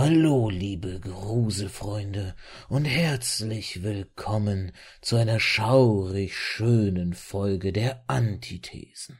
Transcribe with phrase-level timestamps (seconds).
[0.00, 2.36] Hallo, liebe Gruselfreunde,
[2.68, 9.18] und herzlich willkommen zu einer schaurig schönen Folge der Antithesen.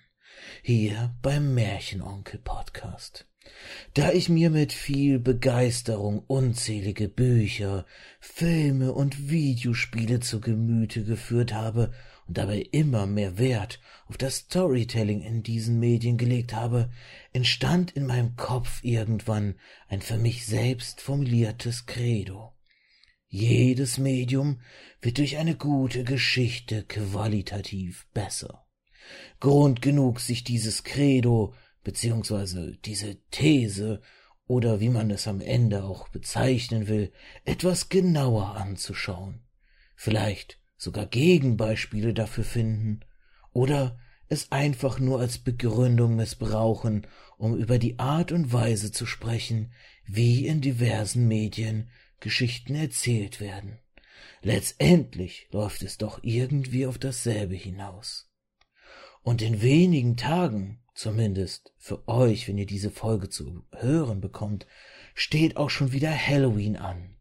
[0.63, 3.27] Hier beim Märchenonkel Podcast.
[3.95, 7.85] Da ich mir mit viel Begeisterung unzählige Bücher,
[8.21, 11.91] Filme und Videospiele zu Gemüte geführt habe
[12.29, 16.91] und dabei immer mehr Wert auf das Storytelling in diesen Medien gelegt habe,
[17.33, 19.57] entstand in meinem Kopf irgendwann
[19.89, 22.55] ein für mich selbst formuliertes Credo.
[23.27, 24.61] Jedes Medium
[25.01, 28.67] wird durch eine gute Geschichte qualitativ besser.
[29.41, 34.03] Grund genug, sich dieses Credo beziehungsweise diese These
[34.47, 37.13] oder wie man es am Ende auch bezeichnen will,
[37.45, 39.47] etwas genauer anzuschauen.
[39.95, 43.01] Vielleicht sogar Gegenbeispiele dafür finden
[43.53, 49.73] oder es einfach nur als Begründung missbrauchen, um über die Art und Weise zu sprechen,
[50.07, 53.79] wie in diversen Medien Geschichten erzählt werden.
[54.43, 58.31] Letztendlich läuft es doch irgendwie auf dasselbe hinaus.
[59.23, 64.67] Und in wenigen Tagen, zumindest für euch, wenn ihr diese Folge zu hören bekommt,
[65.15, 67.17] steht auch schon wieder Halloween an.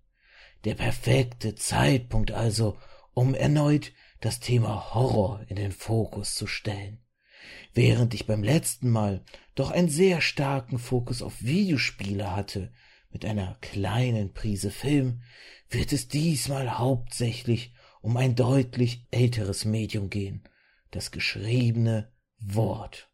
[0.64, 2.78] Der perfekte Zeitpunkt also,
[3.18, 7.00] um erneut das Thema Horror in den Fokus zu stellen.
[7.74, 9.24] Während ich beim letzten Mal
[9.56, 12.72] doch einen sehr starken Fokus auf Videospiele hatte,
[13.10, 15.24] mit einer kleinen Prise Film,
[15.68, 20.44] wird es diesmal hauptsächlich um ein deutlich älteres Medium gehen,
[20.92, 23.10] das geschriebene Wort.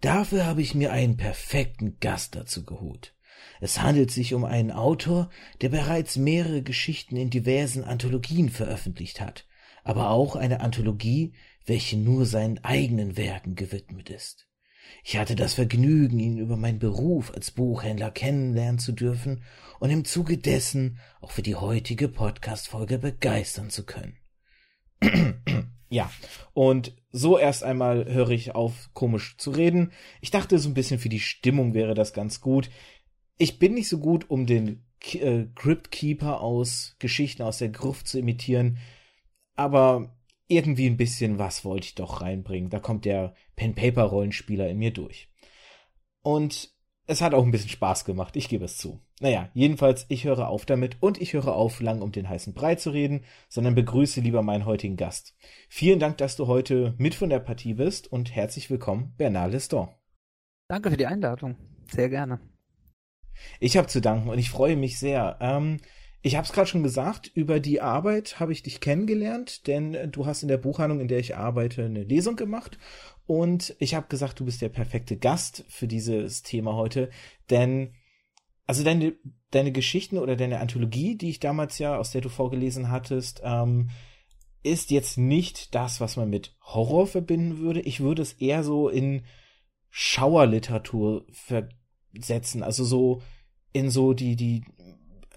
[0.00, 3.14] Dafür habe ich mir einen perfekten Gast dazu geholt.
[3.60, 9.46] Es handelt sich um einen Autor, der bereits mehrere Geschichten in diversen Anthologien veröffentlicht hat,
[9.84, 11.32] aber auch eine Anthologie,
[11.66, 14.48] welche nur seinen eigenen Werken gewidmet ist.
[15.04, 19.42] Ich hatte das Vergnügen, ihn über meinen Beruf als Buchhändler kennenlernen zu dürfen
[19.80, 24.16] und im Zuge dessen auch für die heutige Podcast-Folge begeistern zu können.
[25.90, 26.10] Ja,
[26.52, 29.92] und so erst einmal höre ich auf, komisch zu reden.
[30.20, 32.68] Ich dachte, so ein bisschen für die Stimmung wäre das ganz gut
[33.38, 34.84] ich bin nicht so gut, um den
[35.14, 38.78] äh, Crypt Keeper aus Geschichten aus der Gruft zu imitieren,
[39.54, 40.16] aber
[40.48, 42.70] irgendwie ein bisschen was wollte ich doch reinbringen.
[42.70, 45.30] Da kommt der Pen-Paper-Rollenspieler in mir durch.
[46.22, 46.72] Und
[47.06, 49.00] es hat auch ein bisschen Spaß gemacht, ich gebe es zu.
[49.20, 52.76] Naja, jedenfalls, ich höre auf damit und ich höre auf, lang um den heißen Brei
[52.76, 55.34] zu reden, sondern begrüße lieber meinen heutigen Gast.
[55.68, 59.88] Vielen Dank, dass du heute mit von der Partie bist und herzlich willkommen, Bernard Leston.
[60.68, 61.56] Danke für die Einladung.
[61.90, 62.40] Sehr gerne.
[63.60, 65.36] Ich habe zu danken und ich freue mich sehr.
[65.40, 65.78] Ähm,
[66.20, 70.26] ich habe es gerade schon gesagt, über die Arbeit habe ich dich kennengelernt, denn du
[70.26, 72.78] hast in der Buchhandlung, in der ich arbeite, eine Lesung gemacht.
[73.26, 77.10] Und ich habe gesagt, du bist der perfekte Gast für dieses Thema heute,
[77.50, 77.94] denn
[78.66, 79.14] also deine,
[79.50, 83.88] deine Geschichten oder deine Anthologie, die ich damals ja, aus der du vorgelesen hattest, ähm,
[84.62, 87.80] ist jetzt nicht das, was man mit Horror verbinden würde.
[87.80, 89.24] Ich würde es eher so in
[89.88, 91.68] Schauerliteratur ver
[92.18, 92.62] setzen.
[92.62, 93.22] Also so
[93.72, 94.64] in so die, die,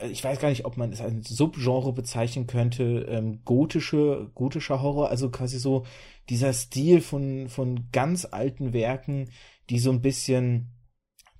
[0.09, 5.09] ich weiß gar nicht, ob man es als Subgenre bezeichnen könnte, ähm, gotische, gotischer Horror,
[5.09, 5.85] also quasi so
[6.29, 9.29] dieser Stil von, von ganz alten Werken,
[9.69, 10.69] die so ein bisschen,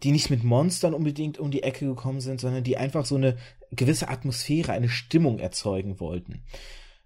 [0.03, 3.37] die nicht mit Monstern unbedingt um die Ecke gekommen sind, sondern die einfach so eine
[3.71, 6.43] gewisse Atmosphäre, eine Stimmung erzeugen wollten.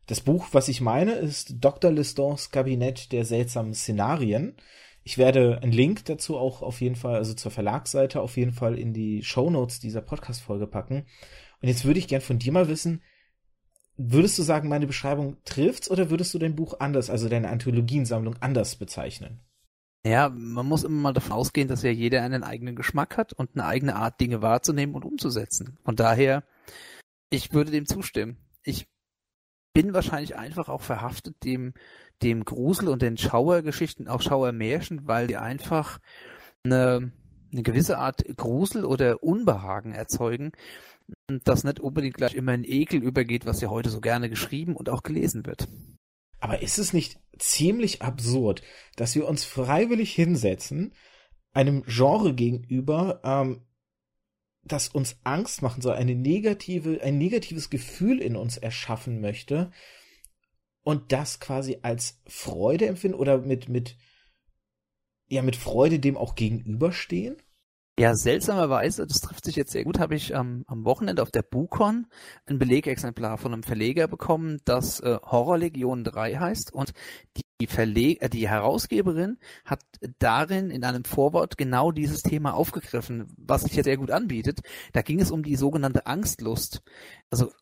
[0.08, 1.92] Das Buch, was ich meine, ist Dr.
[1.92, 4.56] Listons Kabinett der seltsamen Szenarien.
[5.08, 8.78] Ich werde einen Link dazu auch auf jeden Fall, also zur Verlagsseite auf jeden Fall
[8.78, 11.06] in die Show Notes dieser Podcast-Folge packen.
[11.62, 13.04] Und jetzt würde ich gern von dir mal wissen,
[13.98, 18.36] würdest du sagen, meine Beschreibung trifft's oder würdest du dein Buch anders, also deine Anthologiensammlung
[18.40, 19.42] anders bezeichnen?
[20.04, 23.52] Ja, man muss immer mal davon ausgehen, dass ja jeder einen eigenen Geschmack hat und
[23.54, 25.78] eine eigene Art, Dinge wahrzunehmen und umzusetzen.
[25.86, 26.44] Von daher,
[27.30, 28.38] ich würde dem zustimmen.
[28.64, 28.88] Ich
[29.76, 31.74] bin wahrscheinlich einfach auch verhaftet dem
[32.24, 36.00] dem Grusel und den Schauergeschichten, auch Schauermärchen, weil die einfach
[36.64, 37.12] eine,
[37.52, 40.52] eine gewisse Art Grusel oder Unbehagen erzeugen,
[41.28, 44.90] das nicht unbedingt gleich immer in Ekel übergeht, was ja heute so gerne geschrieben und
[44.90, 45.68] auch gelesen wird.
[46.40, 48.62] Aber ist es nicht ziemlich absurd,
[48.96, 50.94] dass wir uns freiwillig hinsetzen,
[51.54, 53.62] einem Genre gegenüber, ähm,
[54.66, 59.72] das uns Angst machen soll, eine negative, ein negatives Gefühl in uns erschaffen möchte,
[60.86, 63.98] und das quasi als Freude empfinden oder mit, mit,
[65.28, 67.38] ja, mit Freude dem auch gegenüberstehen?
[67.98, 71.44] Ja, seltsamerweise, das trifft sich jetzt sehr gut, habe ich ähm, am Wochenende auf der
[71.44, 72.08] Bukon
[72.46, 76.92] ein Belegexemplar von einem Verleger bekommen, das äh, Horrorlegion 3 heißt und
[77.62, 79.82] die, Verleg äh, die Herausgeberin hat
[80.20, 84.60] darin in einem Vorwort genau dieses Thema aufgegriffen, was sich jetzt sehr gut anbietet.
[84.92, 86.82] Da ging es um die sogenannte Angstlust.
[87.30, 87.54] Also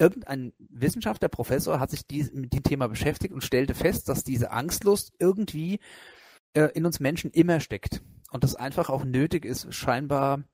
[0.00, 4.50] irgendein Wissenschaftler, Professor hat sich die, mit dem Thema beschäftigt und stellte fest, dass diese
[4.50, 5.78] Angstlust irgendwie
[6.54, 10.44] äh, in uns Menschen immer steckt und das einfach auch nötig ist, scheinbar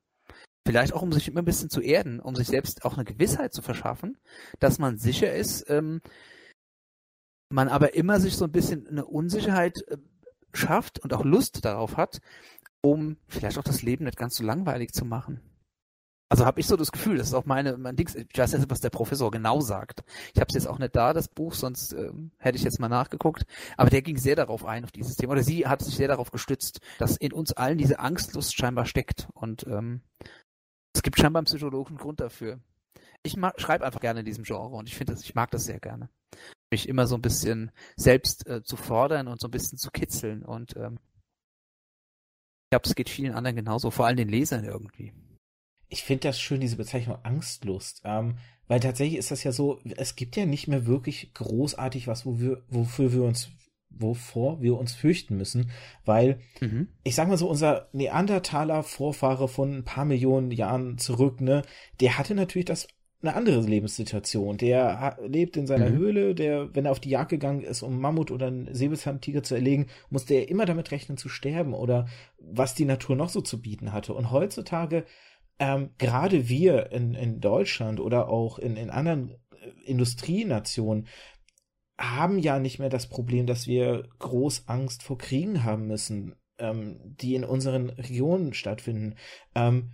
[0.67, 3.53] vielleicht auch um sich immer ein bisschen zu erden, um sich selbst auch eine Gewissheit
[3.53, 4.19] zu verschaffen,
[4.59, 6.01] dass man sicher ist, ähm,
[7.49, 9.97] man aber immer sich so ein bisschen eine Unsicherheit äh,
[10.53, 12.21] schafft und auch Lust darauf hat,
[12.83, 15.41] um vielleicht auch das Leben nicht ganz so langweilig zu machen.
[16.29, 18.69] Also habe ich so das Gefühl, das ist auch meine, mein Ding, ich weiß jetzt,
[18.69, 20.03] was der Professor genau sagt.
[20.35, 22.89] Ich habe es jetzt auch nicht da, das Buch, sonst ähm, hätte ich jetzt mal
[22.89, 23.47] nachgeguckt.
[23.77, 25.33] Aber der ging sehr darauf ein, auf dieses Thema.
[25.33, 29.29] Oder sie hat sich sehr darauf gestützt, dass in uns allen diese Angstlust scheinbar steckt.
[29.35, 30.01] Und ähm,
[30.95, 32.59] es gibt scheinbar einen psychologischen Grund dafür.
[33.23, 35.79] Ich schreibe einfach gerne in diesem Genre und ich finde das, ich mag das sehr
[35.79, 36.09] gerne.
[36.73, 40.43] Mich immer so ein bisschen selbst äh, zu fordern und so ein bisschen zu kitzeln.
[40.45, 40.99] Und ähm,
[42.65, 45.13] ich glaube, es geht vielen anderen genauso, vor allem den Lesern irgendwie
[45.89, 48.03] ich finde das schön, diese Bezeichnung Angstlust.
[48.05, 48.39] Ähm,
[48.69, 52.41] weil tatsächlich ist das ja so, es gibt ja nicht mehr wirklich großartig was, wo
[52.41, 53.51] wir, wofür wir uns,
[53.91, 55.71] wovor wir uns fürchten müssen.
[56.05, 56.89] Weil, mhm.
[57.05, 61.63] ich sag mal so, unser Neandertaler Vorfahre von ein paar Millionen Jahren zurück, ne,
[62.01, 62.89] der hatte natürlich das
[63.23, 64.57] eine andere Lebenssituation.
[64.57, 65.97] Der lebt in seiner mhm.
[65.97, 69.55] Höhle, der, wenn er auf die Jagd gegangen ist, um Mammut oder einen Säbelzahntiger zu
[69.55, 73.61] erlegen, musste er immer damit rechnen zu sterben oder was die Natur noch so zu
[73.61, 74.13] bieten hatte.
[74.13, 75.05] Und heutzutage
[75.59, 81.07] ähm, gerade wir in, in Deutschland oder auch in, in anderen äh, Industrienationen
[81.99, 87.01] haben ja nicht mehr das Problem, dass wir groß Angst vor Kriegen haben müssen, ähm,
[87.03, 89.17] die in unseren Regionen stattfinden.
[89.55, 89.93] Ähm,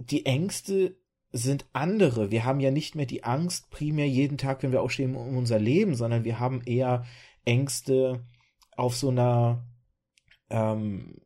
[0.00, 0.96] die Ängste
[1.30, 2.30] sind andere.
[2.30, 5.58] Wir haben ja nicht mehr die Angst primär jeden Tag, wenn wir aufstehen, um unser
[5.58, 7.04] Leben, sondern wir haben eher
[7.44, 8.24] Ängste
[8.76, 9.66] auf so einer
[10.50, 11.20] ähm,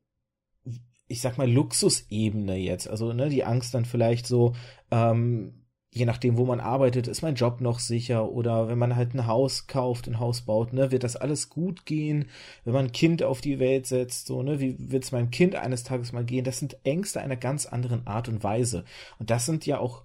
[1.13, 2.89] ich sag mal, Luxusebene jetzt.
[2.89, 4.55] Also, ne, die Angst dann vielleicht so,
[4.91, 9.15] ähm, je nachdem, wo man arbeitet, ist mein Job noch sicher oder wenn man halt
[9.15, 12.31] ein Haus kauft, ein Haus baut, ne, wird das alles gut gehen,
[12.65, 15.55] wenn man ein Kind auf die Welt setzt, so, ne, wie wird es meinem Kind
[15.55, 16.45] eines Tages mal gehen?
[16.45, 18.85] Das sind Ängste einer ganz anderen Art und Weise.
[19.19, 20.03] Und das sind ja auch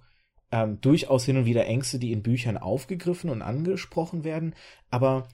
[0.52, 4.54] ähm, durchaus hin und wieder Ängste, die in Büchern aufgegriffen und angesprochen werden,
[4.90, 5.26] aber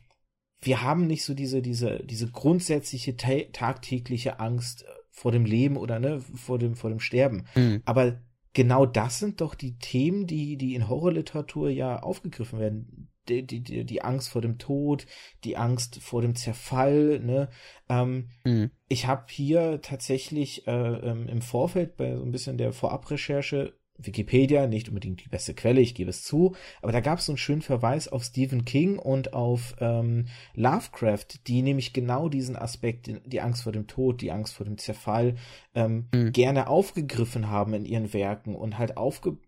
[0.61, 4.85] wir haben nicht so diese, diese, diese grundsätzliche tagtägliche Angst
[5.15, 7.47] vor dem Leben oder ne, vor dem, vor dem Sterben.
[7.55, 7.83] Mhm.
[7.85, 8.21] Aber
[8.53, 13.09] genau das sind doch die Themen, die, die in Horrorliteratur ja aufgegriffen werden.
[13.29, 15.07] Die, die, die, Angst vor dem Tod,
[15.45, 17.49] die Angst vor dem Zerfall, ne?
[17.89, 18.71] Ähm, mhm.
[18.89, 24.67] Ich habe hier tatsächlich äh, ähm, im Vorfeld bei so ein bisschen der Vorabrecherche Wikipedia,
[24.67, 27.39] nicht unbedingt die beste Quelle, ich gebe es zu, aber da gab es so einen
[27.39, 33.41] schönen Verweis auf Stephen King und auf ähm, Lovecraft, die nämlich genau diesen Aspekt, die
[33.41, 35.37] Angst vor dem Tod, die Angst vor dem Zerfall,
[35.75, 36.33] ähm, mhm.
[36.33, 39.39] gerne aufgegriffen haben in ihren Werken und halt aufge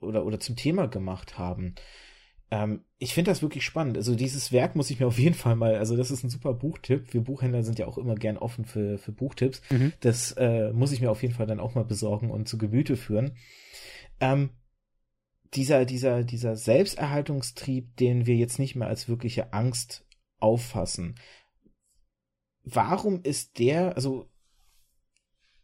[0.00, 1.76] oder, oder zum Thema gemacht haben.
[2.50, 3.96] Ähm, ich finde das wirklich spannend.
[3.96, 6.54] Also dieses Werk muss ich mir auf jeden Fall mal, also das ist ein super
[6.54, 7.14] Buchtipp.
[7.14, 9.62] Wir Buchhändler sind ja auch immer gern offen für, für Buchtipps.
[9.70, 9.92] Mhm.
[10.00, 12.96] Das äh, muss ich mir auf jeden Fall dann auch mal besorgen und zu Gemüte
[12.96, 13.36] führen
[14.22, 14.50] ähm,
[15.52, 20.06] dieser, dieser, dieser Selbsterhaltungstrieb, den wir jetzt nicht mehr als wirkliche Angst
[20.38, 21.16] auffassen,
[22.64, 24.28] warum ist der, also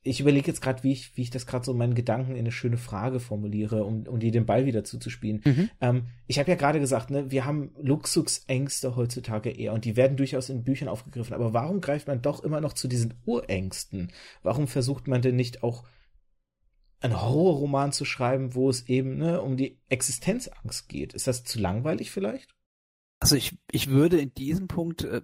[0.03, 2.53] ich überlege jetzt gerade, wie ich, wie ich das gerade so meinen Gedanken in eine
[2.53, 5.43] schöne Frage formuliere, um, um dir den Ball wieder zuzuspielen.
[5.45, 5.71] Mhm.
[5.81, 10.17] Ähm, ich habe ja gerade gesagt, ne, wir haben Luxusängste heutzutage eher und die werden
[10.17, 11.35] durchaus in Büchern aufgegriffen.
[11.35, 14.11] Aber warum greift man doch immer noch zu diesen Urängsten?
[14.43, 15.85] Warum versucht man denn nicht auch
[17.01, 21.15] einen Horrorroman zu schreiben, wo es eben ne, um die Existenzangst geht.
[21.15, 22.55] Ist das zu langweilig vielleicht?
[23.21, 25.23] Also ich, ich würde in diesem Punkt, äh,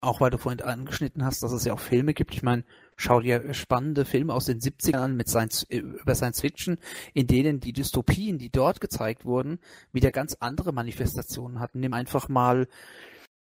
[0.00, 2.64] auch weil du vorhin angeschnitten hast, dass es ja auch Filme gibt, ich meine,
[2.96, 6.78] schau dir spannende Filme aus den 70ern an mit Science, äh, über Science Fiction,
[7.14, 9.58] in denen die Dystopien, die dort gezeigt wurden,
[9.92, 11.80] wieder ganz andere Manifestationen hatten.
[11.80, 12.68] Nimm einfach mal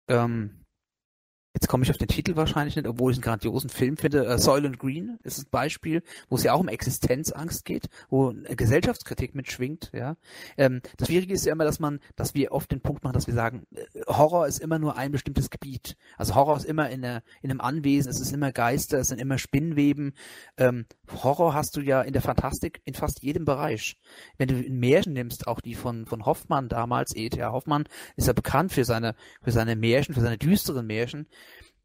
[0.07, 0.65] ähm,
[1.57, 4.27] Jetzt komme ich auf den Titel wahrscheinlich nicht, obwohl ich einen grandiosen Film finde.
[4.27, 9.33] Äh, Soylent Green ist ein Beispiel, wo es ja auch um Existenzangst geht, wo Gesellschaftskritik
[9.33, 9.89] mitschwingt.
[9.91, 10.17] Ja,
[10.55, 13.25] ähm, das Schwierige ist ja immer, dass man, dass wir oft den Punkt machen, dass
[13.25, 15.97] wir sagen, äh, Horror ist immer nur ein bestimmtes Gebiet.
[16.15, 19.19] Also Horror ist immer in, einer, in einem Anwesen, es ist immer Geister, es sind
[19.19, 20.13] immer Spinnweben.
[20.57, 20.85] Ähm,
[21.23, 23.97] Horror hast du ja in der Fantastik in fast jedem Bereich.
[24.37, 27.51] Wenn du ein Märchen nimmst, auch die von von Hoffmann damals, E.T.A.
[27.51, 27.85] Hoffmann,
[28.15, 31.25] ist ja bekannt für seine für seine Märchen, für seine düsteren Märchen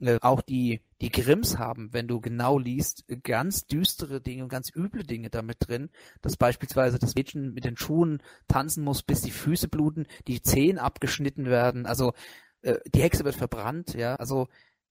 [0.03, 4.71] äh, auch die, die Grimms haben, wenn du genau liest, ganz düstere Dinge und ganz
[4.75, 5.91] üble Dinge damit drin,
[6.21, 10.79] dass beispielsweise das Mädchen mit den Schuhen tanzen muss, bis die Füße bluten, die Zehen
[10.79, 12.13] abgeschnitten werden, also
[12.63, 14.49] äh, die Hexe wird verbrannt, ja, also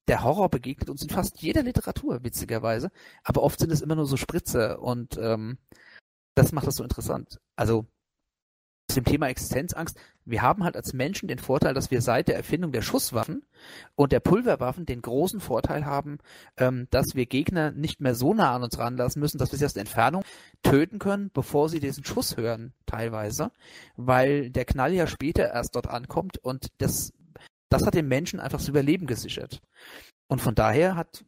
[0.07, 2.91] der Horror begegnet uns in fast jeder Literatur, witzigerweise,
[3.23, 5.57] aber oft sind es immer nur so Spritze und ähm,
[6.35, 7.39] das macht das so interessant.
[7.55, 7.85] Also
[8.95, 12.71] dem Thema Existenzangst, wir haben halt als Menschen den Vorteil, dass wir seit der Erfindung
[12.71, 13.43] der Schusswaffen
[13.95, 16.19] und der Pulverwaffen den großen Vorteil haben,
[16.57, 19.65] ähm, dass wir Gegner nicht mehr so nah an uns ranlassen müssen, dass wir sie
[19.65, 20.23] aus der Entfernung
[20.63, 23.51] töten können, bevor sie diesen Schuss hören, teilweise,
[23.95, 27.13] weil der Knall ja später erst dort ankommt und das,
[27.69, 29.61] das hat den Menschen einfach das Überleben gesichert.
[30.27, 31.25] Und von daher hat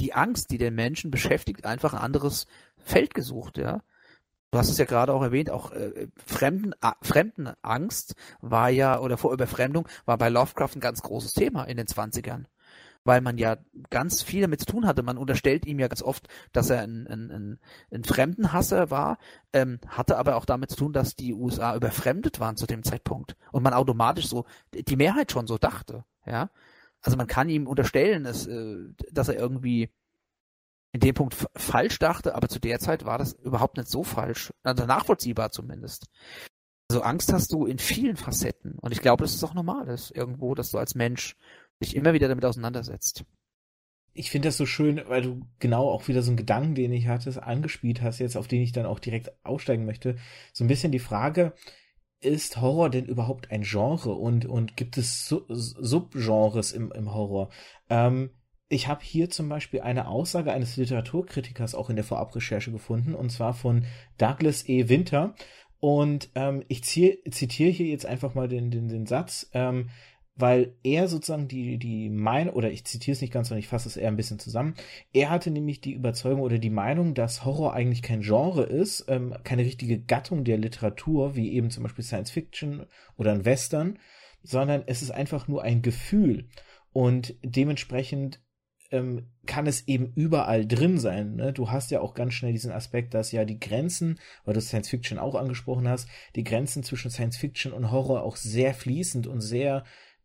[0.00, 2.46] die Angst, die den Menschen beschäftigt, einfach ein anderes
[2.78, 3.82] Feld gesucht, ja.
[4.50, 9.18] Du hast es ja gerade auch erwähnt, auch äh, Fremden, äh, Fremdenangst war ja, oder
[9.18, 12.44] vor Überfremdung war bei Lovecraft ein ganz großes Thema in den 20ern.
[13.04, 13.56] Weil man ja
[13.90, 15.02] ganz viel damit zu tun hatte.
[15.04, 17.58] Man unterstellt ihm ja ganz oft, dass er ein, ein, ein,
[17.92, 19.18] ein Fremdenhasser war,
[19.52, 23.36] ähm, hatte aber auch damit zu tun, dass die USA überfremdet waren zu dem Zeitpunkt.
[23.52, 26.50] Und man automatisch so, die Mehrheit schon so dachte, ja.
[27.02, 28.76] Also man kann ihm unterstellen, dass, äh,
[29.12, 29.92] dass er irgendwie
[30.96, 34.50] in dem Punkt falsch dachte, aber zu der Zeit war das überhaupt nicht so falsch,
[34.62, 36.06] also nachvollziehbar zumindest.
[36.88, 40.10] Also Angst hast du in vielen Facetten und ich glaube, das ist auch normal ist
[40.10, 41.36] irgendwo, dass du als Mensch
[41.82, 43.24] dich immer wieder damit auseinandersetzt.
[44.14, 47.08] Ich finde das so schön, weil du genau auch wieder so einen Gedanken, den ich
[47.08, 50.16] hatte, angespielt hast, jetzt auf den ich dann auch direkt aussteigen möchte.
[50.54, 51.52] So ein bisschen die Frage,
[52.20, 57.50] ist Horror denn überhaupt ein Genre und, und gibt es Subgenres im, im Horror?
[57.90, 58.30] Ähm,
[58.68, 63.30] ich habe hier zum Beispiel eine Aussage eines Literaturkritikers auch in der Vorabrecherche gefunden, und
[63.30, 63.84] zwar von
[64.18, 64.88] Douglas E.
[64.88, 65.34] Winter.
[65.78, 69.90] Und ähm, ich zitiere hier jetzt einfach mal den, den, den Satz, ähm,
[70.34, 73.88] weil er sozusagen die, die Meinung, oder ich zitiere es nicht ganz, sondern ich fasse
[73.88, 74.74] es eher ein bisschen zusammen.
[75.12, 79.34] Er hatte nämlich die Überzeugung oder die Meinung, dass Horror eigentlich kein Genre ist, ähm,
[79.44, 82.84] keine richtige Gattung der Literatur, wie eben zum Beispiel Science Fiction
[83.16, 83.98] oder ein Western,
[84.42, 86.48] sondern es ist einfach nur ein Gefühl.
[86.92, 88.40] Und dementsprechend
[88.92, 91.36] ähm, kann es eben überall drin sein.
[91.36, 91.52] Ne?
[91.52, 94.88] Du hast ja auch ganz schnell diesen Aspekt, dass ja die Grenzen, weil du Science
[94.88, 99.40] Fiction auch angesprochen hast, die Grenzen zwischen Science Fiction und Horror auch sehr fließend und
[99.40, 99.84] sehr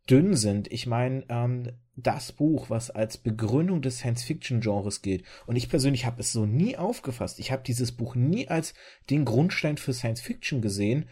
[0.10, 0.72] dünn sind.
[0.72, 6.22] Ich meine, ähm, das Buch, was als Begründung des Science-Fiction-Genres gilt, und ich persönlich habe
[6.22, 8.74] es so nie aufgefasst, ich habe dieses Buch nie als
[9.10, 11.08] den Grundstein für Science-Fiction gesehen,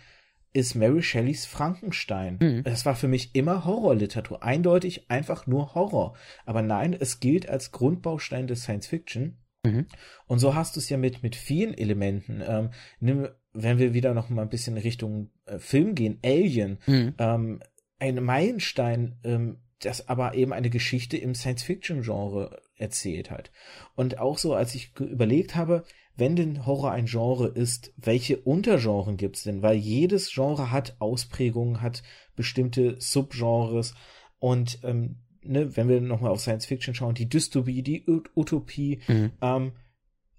[0.54, 2.38] ist Mary Shelleys Frankenstein.
[2.42, 2.64] Mhm.
[2.64, 4.44] Das war für mich immer Horrorliteratur.
[4.44, 6.16] Eindeutig einfach nur Horror.
[6.46, 9.38] Aber nein, es gilt als Grundbaustein des Science Fiction.
[9.64, 9.86] Mhm.
[10.26, 12.42] Und so hast du es ja mit, mit vielen Elementen.
[12.46, 17.14] Ähm, nimm, wenn wir wieder noch mal ein bisschen Richtung äh, Film gehen, Alien, mhm.
[17.18, 17.60] ähm,
[18.00, 23.52] ein Meilenstein, ähm, das aber eben eine Geschichte im Science-Fiction-Genre erzählt hat.
[23.96, 25.84] Und auch so, als ich überlegt habe,
[26.20, 29.62] wenn denn Horror ein Genre ist, welche Untergenren gibt's denn?
[29.62, 32.04] Weil jedes Genre hat Ausprägungen, hat
[32.36, 33.94] bestimmte Subgenres
[34.40, 39.32] und ähm, ne, wenn wir nochmal auf Science Fiction schauen, die Dystopie, die Utopie, mhm.
[39.42, 39.72] ähm,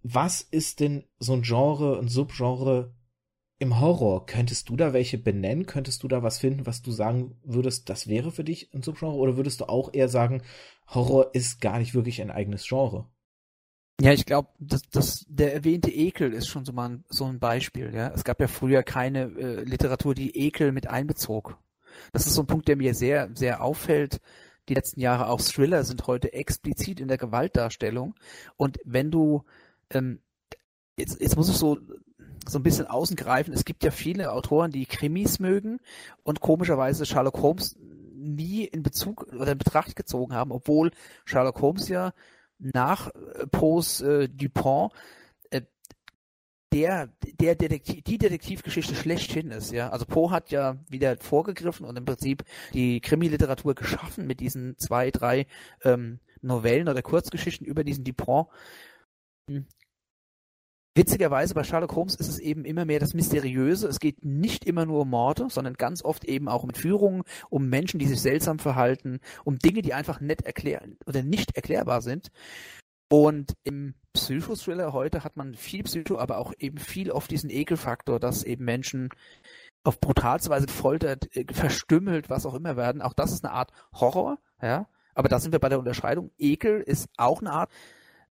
[0.03, 2.95] was ist denn so ein Genre, ein Subgenre
[3.59, 4.25] im Horror?
[4.25, 5.67] Könntest du da welche benennen?
[5.67, 9.17] Könntest du da was finden, was du sagen würdest, das wäre für dich ein Subgenre?
[9.17, 10.43] Oder würdest du auch eher sagen,
[10.89, 13.07] Horror ist gar nicht wirklich ein eigenes Genre?
[14.01, 17.39] Ja, ich glaube, das, das, der erwähnte Ekel ist schon so mal ein, so ein
[17.39, 17.95] Beispiel.
[17.95, 21.59] Ja, es gab ja früher keine äh, Literatur, die Ekel mit einbezog.
[22.13, 24.21] Das ist so ein Punkt, der mir sehr, sehr auffällt.
[24.69, 28.15] Die letzten Jahre auch Thriller sind heute explizit in der Gewaltdarstellung.
[28.57, 29.45] Und wenn du
[29.91, 30.21] ähm,
[30.97, 31.79] jetzt, jetzt muss ich so
[32.49, 33.53] so ein bisschen außen greifen.
[33.53, 35.79] Es gibt ja viele Autoren, die Krimis mögen
[36.23, 37.77] und komischerweise Sherlock Holmes
[38.15, 40.91] nie in Bezug oder in Betracht gezogen haben, obwohl
[41.25, 42.13] Sherlock Holmes ja
[42.61, 44.93] nach äh, Poes äh, Dupont
[45.51, 45.63] äh,
[46.73, 47.09] der,
[47.41, 49.91] der Detektiv, die Detektivgeschichte schlechthin ist, ja.
[49.91, 55.11] Also Poe hat ja wieder vorgegriffen und im Prinzip die Krimi-Literatur geschaffen mit diesen zwei,
[55.11, 55.47] drei
[55.83, 58.49] ähm, Novellen oder Kurzgeschichten über diesen Dupont.
[60.95, 63.87] Witzigerweise bei Sherlock Holmes ist es eben immer mehr das Mysteriöse.
[63.87, 67.69] Es geht nicht immer nur um Morde, sondern ganz oft eben auch um Führungen, um
[67.69, 72.31] Menschen, die sich seltsam verhalten, um Dinge, die einfach nicht erklären oder nicht erklärbar sind.
[73.09, 78.19] Und im Psychothriller heute hat man viel Psycho, aber auch eben viel auf diesen Ekelfaktor,
[78.19, 79.11] dass eben Menschen
[79.85, 83.01] auf brutalste Weise gefoltert, äh, verstümmelt, was auch immer werden.
[83.03, 84.89] Auch das ist eine Art Horror, ja.
[85.15, 86.31] Aber da sind wir bei der Unterscheidung.
[86.39, 87.71] Ekel ist auch eine Art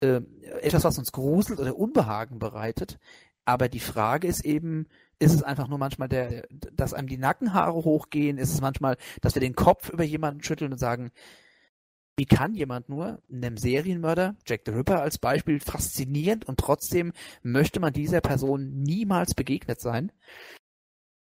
[0.04, 0.22] äh,
[0.60, 2.98] etwas, was uns gruselt oder Unbehagen bereitet.
[3.44, 4.86] Aber die Frage ist eben,
[5.18, 8.38] ist es einfach nur manchmal der, dass einem die Nackenhaare hochgehen?
[8.38, 11.10] Ist es manchmal, dass wir den Kopf über jemanden schütteln und sagen,
[12.16, 17.80] wie kann jemand nur einem Serienmörder, Jack the Ripper als Beispiel, faszinierend und trotzdem möchte
[17.80, 20.12] man dieser Person niemals begegnet sein?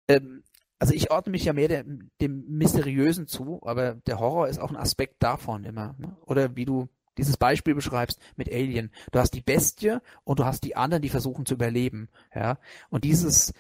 [0.10, 0.44] Ähm,
[0.80, 1.86] also ich ordne mich ja mehr der,
[2.20, 5.96] dem Mysteriösen zu, aber der Horror ist auch ein Aspekt davon immer.
[5.98, 6.18] Ne?
[6.26, 8.92] Oder wie du dieses Beispiel beschreibst mit Alien.
[9.12, 12.10] Du hast die Bestie und du hast die anderen, die versuchen zu überleben.
[12.34, 12.58] Ja,
[12.90, 13.54] und dieses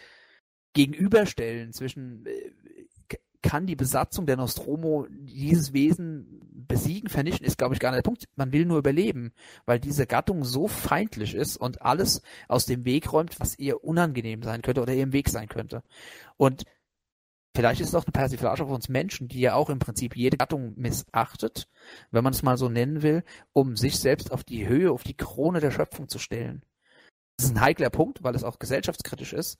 [0.73, 2.51] Gegenüberstellen zwischen äh,
[3.41, 8.09] kann die Besatzung der Nostromo dieses Wesen besiegen, vernichten, ist, glaube ich, gar nicht der
[8.09, 8.29] Punkt.
[8.35, 9.33] Man will nur überleben,
[9.65, 14.43] weil diese Gattung so feindlich ist und alles aus dem Weg räumt, was ihr unangenehm
[14.43, 15.81] sein könnte oder ihr im Weg sein könnte.
[16.37, 16.65] Und
[17.55, 20.37] vielleicht ist es auch eine Persiflage auf uns Menschen, die ja auch im Prinzip jede
[20.37, 21.67] Gattung missachtet,
[22.11, 25.17] wenn man es mal so nennen will, um sich selbst auf die Höhe, auf die
[25.17, 26.63] Krone der Schöpfung zu stellen.
[27.37, 29.59] Das ist ein heikler Punkt, weil es auch gesellschaftskritisch ist.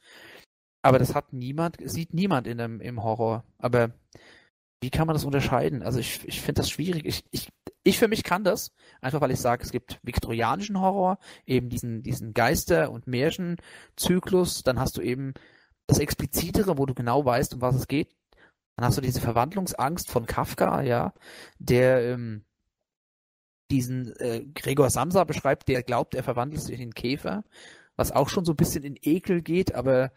[0.83, 3.43] Aber das hat niemand, sieht niemand in dem, im Horror.
[3.57, 3.91] Aber
[4.81, 5.83] wie kann man das unterscheiden?
[5.83, 7.05] Also ich, ich finde das schwierig.
[7.05, 7.49] Ich, ich,
[7.83, 12.01] ich für mich kann das, einfach weil ich sage, es gibt viktorianischen Horror, eben diesen,
[12.01, 15.33] diesen Geister- und Märchenzyklus, dann hast du eben
[15.87, 18.15] das Explizitere, wo du genau weißt, um was es geht.
[18.75, 21.13] Dann hast du diese Verwandlungsangst von Kafka, ja,
[21.59, 22.45] der ähm,
[23.69, 27.43] diesen äh, Gregor Samsa beschreibt, der glaubt, er verwandelt sich in Käfer,
[27.95, 30.11] was auch schon so ein bisschen in Ekel geht, aber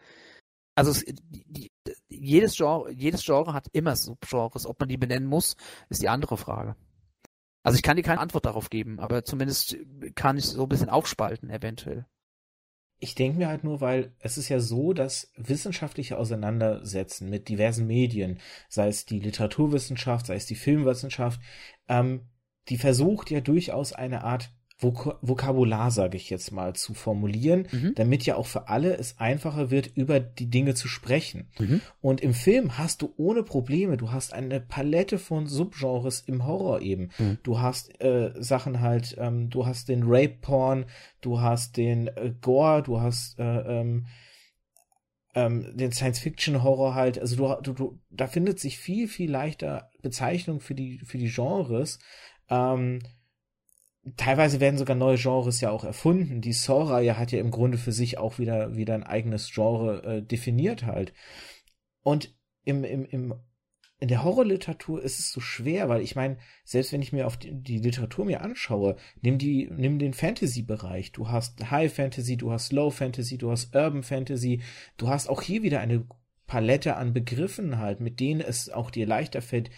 [0.75, 1.71] also es, die,
[2.09, 4.65] jedes Genre, jedes Genre hat immer Subgenres.
[4.65, 5.55] Ob man die benennen muss,
[5.89, 6.75] ist die andere Frage.
[7.63, 9.77] Also ich kann dir keine Antwort darauf geben, aber zumindest
[10.15, 12.05] kann ich so ein bisschen aufspalten, eventuell.
[12.99, 17.87] Ich denke mir halt nur, weil es ist ja so, dass wissenschaftliche Auseinandersetzen mit diversen
[17.87, 21.39] Medien, sei es die Literaturwissenschaft, sei es die Filmwissenschaft,
[21.87, 22.29] ähm,
[22.69, 24.51] die versucht ja durchaus eine Art
[24.85, 27.93] Vok Vokabular, sage ich jetzt mal, zu formulieren, mhm.
[27.95, 31.49] damit ja auch für alle es einfacher wird, über die Dinge zu sprechen.
[31.59, 31.81] Mhm.
[32.01, 36.81] Und im Film hast du ohne Probleme, du hast eine Palette von Subgenres im Horror
[36.81, 37.09] eben.
[37.17, 37.37] Mhm.
[37.43, 40.85] Du hast äh, Sachen halt, ähm, du hast den Rape-Porn,
[41.21, 44.05] du hast den äh, Gore, du hast äh, ähm,
[45.35, 47.19] ähm, den Science-Fiction-Horror halt.
[47.19, 51.29] Also du, du, du, da findet sich viel, viel leichter Bezeichnung für die, für die
[51.29, 51.99] Genres.
[52.49, 52.99] Ähm,
[54.17, 56.41] teilweise werden sogar neue Genres ja auch erfunden.
[56.41, 60.21] Die Saw-Reihe hat ja im Grunde für sich auch wieder, wieder ein eigenes Genre äh,
[60.21, 61.13] definiert halt.
[62.03, 63.33] Und im, im, im,
[63.99, 67.37] in der Horrorliteratur ist es so schwer, weil ich meine, selbst wenn ich mir auf
[67.37, 71.11] die, die Literatur mir anschaue, nimm die, nimm den Fantasy-Bereich.
[71.11, 74.61] Du hast High Fantasy, du hast Low Fantasy, du hast Urban Fantasy,
[74.97, 76.05] du hast auch hier wieder eine
[76.45, 79.71] Palette an Begriffen halt, mit denen es auch dir leichter fällt,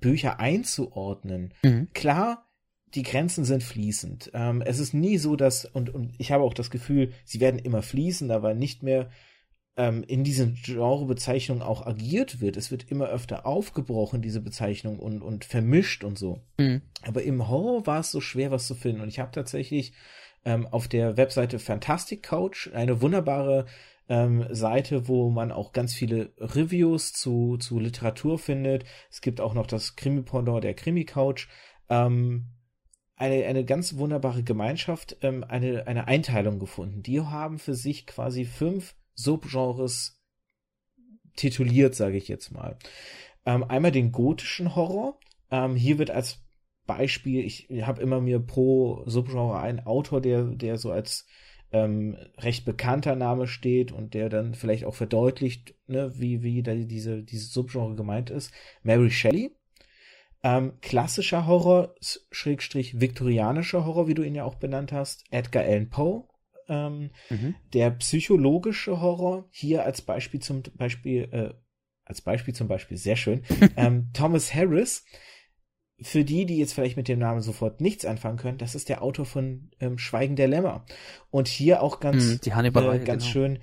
[0.00, 1.54] Bücher einzuordnen.
[1.62, 1.88] Mhm.
[1.92, 2.49] Klar,
[2.94, 4.30] die Grenzen sind fließend.
[4.34, 7.58] Ähm, es ist nie so, dass, und, und ich habe auch das Gefühl, sie werden
[7.58, 9.10] immer fließend, aber nicht mehr
[9.76, 12.56] ähm, in diesen Genrebezeichnungen auch agiert wird.
[12.56, 16.42] Es wird immer öfter aufgebrochen, diese Bezeichnung, und, und vermischt und so.
[16.58, 16.82] Mhm.
[17.02, 19.00] Aber im Horror war es so schwer, was zu finden.
[19.00, 19.92] Und ich habe tatsächlich
[20.44, 23.66] ähm, auf der Webseite Fantastic Coach eine wunderbare
[24.08, 28.84] ähm, Seite, wo man auch ganz viele Reviews zu, zu Literatur findet.
[29.10, 31.48] Es gibt auch noch das Krimi-Pendant der Krimi-Couch.
[31.88, 32.46] Ähm,
[33.20, 37.02] eine, eine ganz wunderbare Gemeinschaft, ähm, eine, eine Einteilung gefunden.
[37.02, 40.20] Die haben für sich quasi fünf Subgenres
[41.36, 42.78] tituliert, sage ich jetzt mal.
[43.44, 45.20] Ähm, einmal den gotischen Horror.
[45.50, 46.42] Ähm, hier wird als
[46.86, 51.26] Beispiel, ich habe immer mir pro Subgenre einen Autor, der, der so als
[51.72, 56.74] ähm, recht bekannter Name steht und der dann vielleicht auch verdeutlicht, ne, wie, wie da
[56.74, 58.50] diese, diese Subgenre gemeint ist.
[58.82, 59.54] Mary Shelley
[60.42, 61.94] ähm, klassischer Horror,
[62.30, 66.24] Schrägstrich viktorianischer Horror, wie du ihn ja auch benannt hast, Edgar Allan Poe.
[66.68, 67.54] Ähm, mhm.
[67.72, 71.54] Der psychologische Horror, hier als Beispiel zum Beispiel, äh,
[72.04, 73.42] als Beispiel zum Beispiel, sehr schön,
[73.76, 75.04] ähm, Thomas Harris.
[76.02, 79.02] Für die, die jetzt vielleicht mit dem Namen sofort nichts anfangen können, das ist der
[79.02, 80.86] Autor von ähm, Schweigen der Lämmer.
[81.30, 83.32] Und hier auch ganz, mhm, die äh, ganz genau.
[83.32, 83.58] schön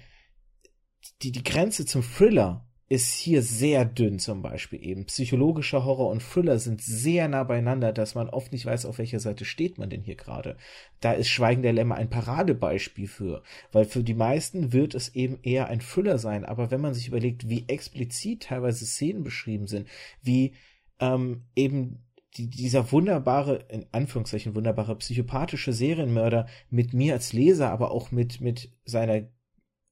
[1.22, 5.06] die, die Grenze zum Thriller ist hier sehr dünn zum Beispiel eben.
[5.06, 9.20] Psychologischer Horror und Thriller sind sehr nah beieinander, dass man oft nicht weiß, auf welcher
[9.20, 10.56] Seite steht man denn hier gerade.
[11.02, 15.40] Da ist Schweigen der Lämmer ein Paradebeispiel für, weil für die meisten wird es eben
[15.44, 19.88] eher ein Thriller sein, aber wenn man sich überlegt, wie explizit teilweise Szenen beschrieben sind,
[20.22, 20.54] wie
[21.00, 22.04] ähm, eben
[22.38, 28.40] die, dieser wunderbare, in Anführungszeichen wunderbare psychopathische Serienmörder mit mir als Leser, aber auch mit,
[28.40, 29.24] mit seiner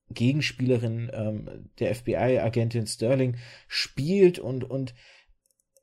[0.10, 3.38] Gegenspielerin ähm, der FBI-Agentin Sterling
[3.68, 4.94] spielt und, und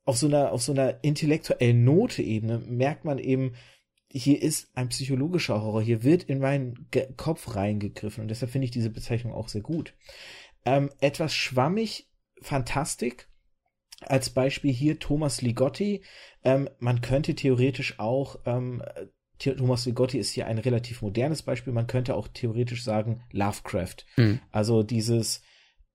[0.05, 3.55] auf so einer, auf so einer intellektuellen Note-Ebene merkt man eben,
[4.11, 8.67] hier ist ein psychologischer Horror, hier wird in meinen Ge Kopf reingegriffen und deshalb finde
[8.67, 9.95] ich diese Bezeichnung auch sehr gut.
[10.65, 12.09] Ähm, etwas schwammig,
[12.43, 13.29] Fantastik
[14.03, 16.03] als Beispiel hier Thomas Ligotti.
[16.45, 18.83] Ähm, man könnte theoretisch auch, ähm,
[19.43, 24.07] Thomas Ligotti ist hier ein relativ modernes Beispiel, man könnte auch theoretisch sagen Lovecraft.
[24.17, 24.41] Mhm.
[24.51, 25.43] Also dieses,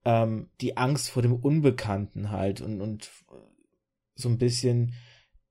[0.06, 3.10] ähm, die Angst vor dem Unbekannten halt und, und
[4.16, 4.94] so ein bisschen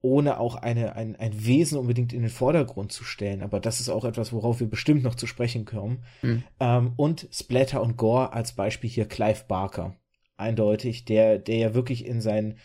[0.03, 3.43] ohne auch eine, ein, ein Wesen unbedingt in den Vordergrund zu stellen.
[3.43, 6.05] Aber das ist auch etwas, worauf wir bestimmt noch zu sprechen kommen.
[6.23, 6.45] Mhm.
[6.61, 9.97] Ähm, und Splatter und Gore als Beispiel hier Clive Barker.
[10.37, 12.59] Eindeutig, der, der ja wirklich in seinen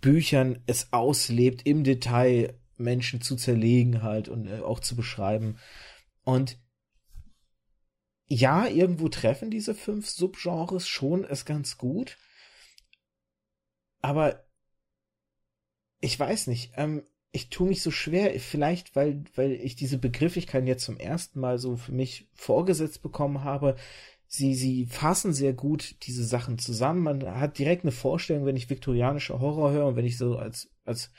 [0.00, 5.58] Büchern es auslebt, im Detail Menschen zu zerlegen halt und äh, auch zu beschreiben.
[6.24, 6.58] Und
[8.28, 12.18] ja, irgendwo treffen diese fünf Subgenres schon es ganz gut.
[14.00, 14.44] Aber
[16.00, 20.66] ich weiß nicht, ähm, ich tue mich so schwer, vielleicht weil, weil ich diese Begrifflichkeiten
[20.66, 23.76] jetzt zum ersten Mal so für mich vorgesetzt bekommen habe.
[24.26, 27.02] Sie, sie fassen sehr gut diese Sachen zusammen.
[27.02, 30.70] Man hat direkt eine Vorstellung, wenn ich viktorianischer Horror höre und wenn ich so als,
[30.84, 31.12] als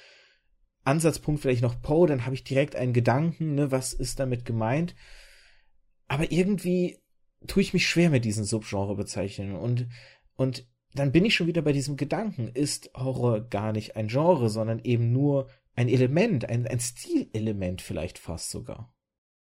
[0.88, 4.96] Ansatzpunkt vielleicht noch Poe, dann habe ich direkt einen Gedanken, ne, was ist damit gemeint.
[6.08, 7.00] Aber irgendwie
[7.46, 9.88] tue ich mich schwer mit diesen Subgenre-Bezeichnungen und,
[10.36, 14.50] und dann bin ich schon wieder bei diesem Gedanken, ist Horror gar nicht ein Genre,
[14.50, 18.97] sondern eben nur ein Element, ein, ein Stilelement vielleicht fast sogar.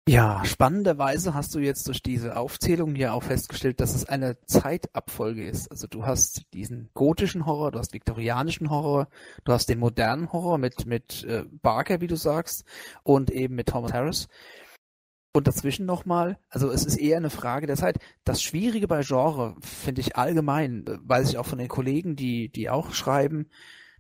[0.08, 5.46] Ja, spannenderweise hast du jetzt durch diese Aufzählung ja auch festgestellt, dass es eine Zeitabfolge
[5.46, 5.70] ist.
[5.70, 9.10] Also du hast diesen gotischen Horror, du hast viktorianischen Horror,
[9.44, 12.64] du hast den modernen Horror mit, mit äh, Barker, wie du sagst,
[13.04, 14.30] und eben mit Thomas Harris.
[15.34, 18.00] Und dazwischen nochmal, also es ist eher eine Frage der Zeit.
[18.24, 22.48] Das Schwierige bei Genre finde ich allgemein, äh, weiß ich auch von den Kollegen, die,
[22.48, 23.50] die auch schreiben,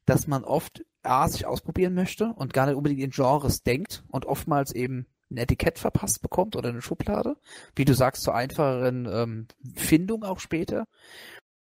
[0.05, 4.25] dass man oft A, sich ausprobieren möchte und gar nicht unbedingt in Genres denkt und
[4.25, 7.35] oftmals eben ein Etikett verpasst bekommt oder eine Schublade.
[7.75, 10.85] Wie du sagst, zur einfacheren ähm, Findung auch später.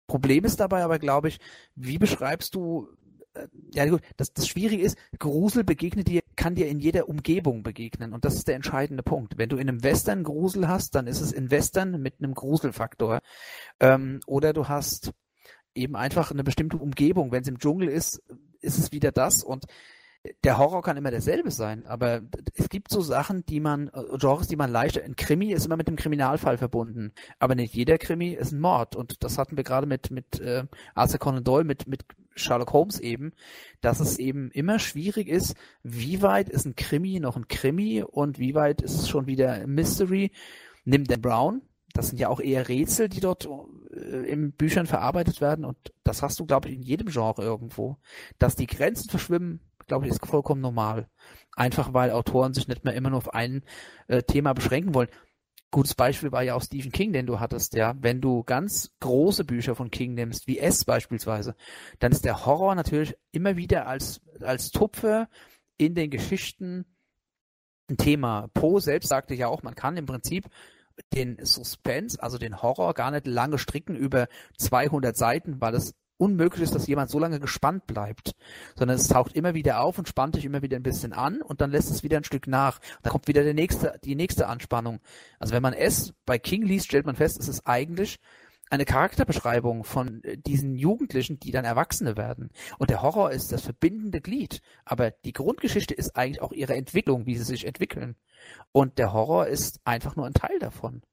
[0.07, 1.39] Problem ist dabei aber, glaube ich,
[1.75, 2.89] wie beschreibst du,
[3.33, 7.63] äh, ja gut, das, das Schwierige ist, Grusel begegnet dir, kann dir in jeder Umgebung
[7.63, 9.37] begegnen und das ist der entscheidende Punkt.
[9.37, 13.21] Wenn du in einem Western Grusel hast, dann ist es in Western mit einem Gruselfaktor.
[13.79, 15.13] Ähm, oder du hast
[15.75, 17.31] eben einfach eine bestimmte Umgebung.
[17.31, 18.21] Wenn es im Dschungel ist,
[18.61, 19.65] ist es wieder das und
[20.43, 22.21] der Horror kann immer derselbe sein, aber
[22.55, 25.75] es gibt so Sachen, die man, äh, Genres, die man leichter, ein Krimi ist immer
[25.75, 28.95] mit einem Kriminalfall verbunden, aber nicht jeder Krimi ist ein Mord.
[28.95, 32.05] Und das hatten wir gerade mit, mit äh, Arthur Conan Doyle, mit, mit
[32.35, 33.33] Sherlock Holmes eben,
[33.81, 38.39] dass es eben immer schwierig ist, wie weit ist ein Krimi noch ein Krimi und
[38.39, 40.31] wie weit ist es schon wieder ein Mystery.
[40.85, 41.61] Nimm Dan Brown,
[41.93, 43.47] das sind ja auch eher Rätsel, die dort
[43.93, 45.63] äh, in Büchern verarbeitet werden.
[45.63, 47.97] Und das hast du, glaube ich, in jedem Genre irgendwo,
[48.39, 51.07] dass die Grenzen verschwimmen, glaube ich, ist vollkommen normal.
[51.55, 53.63] Einfach weil Autoren sich nicht mehr immer nur auf ein
[54.07, 55.09] äh, Thema beschränken wollen.
[55.71, 57.95] Gutes Beispiel war ja auch Stephen King, den du hattest, ja.
[57.99, 61.55] Wenn du ganz große Bücher von King nimmst, wie S beispielsweise,
[61.99, 65.29] dann ist der Horror natürlich immer wieder als, als Tupfer
[65.77, 66.85] in den Geschichten
[67.89, 68.49] ein Thema.
[68.53, 70.47] Poe selbst sagte ja auch, man kann im Prinzip
[71.13, 76.63] den Suspense, also den Horror, gar nicht lange stricken über 200 Seiten, weil es unmöglich
[76.63, 78.35] ist, dass jemand so lange gespannt bleibt,
[78.75, 81.61] sondern es taucht immer wieder auf und spannt dich immer wieder ein bisschen an und
[81.61, 82.79] dann lässt es wieder ein Stück nach.
[83.01, 84.99] Dann kommt wieder der nächste, die nächste Anspannung.
[85.39, 88.19] Also wenn man es bei King liest, stellt man fest, es ist eigentlich
[88.69, 92.49] eine Charakterbeschreibung von äh, diesen Jugendlichen, die dann Erwachsene werden.
[92.79, 94.61] Und der Horror ist das verbindende Glied.
[94.83, 98.15] Aber die Grundgeschichte ist eigentlich auch ihre Entwicklung, wie sie sich entwickeln.
[98.71, 101.03] Und der Horror ist einfach nur ein Teil davon.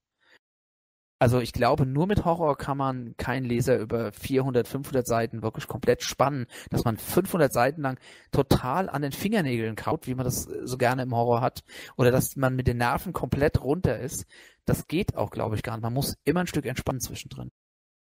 [1.21, 5.67] Also ich glaube, nur mit Horror kann man keinen Leser über 400, 500 Seiten wirklich
[5.67, 8.01] komplett spannen, dass man 500 Seiten lang
[8.33, 11.63] total an den Fingernägeln kaut, wie man das so gerne im Horror hat,
[11.99, 14.25] oder dass man mit den Nerven komplett runter ist.
[14.65, 15.83] Das geht auch, glaube ich, gar nicht.
[15.83, 17.51] Man muss immer ein Stück entspannen zwischendrin.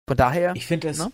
[0.06, 0.54] Von daher.
[0.58, 0.98] Ich finde das.
[0.98, 1.12] Ne?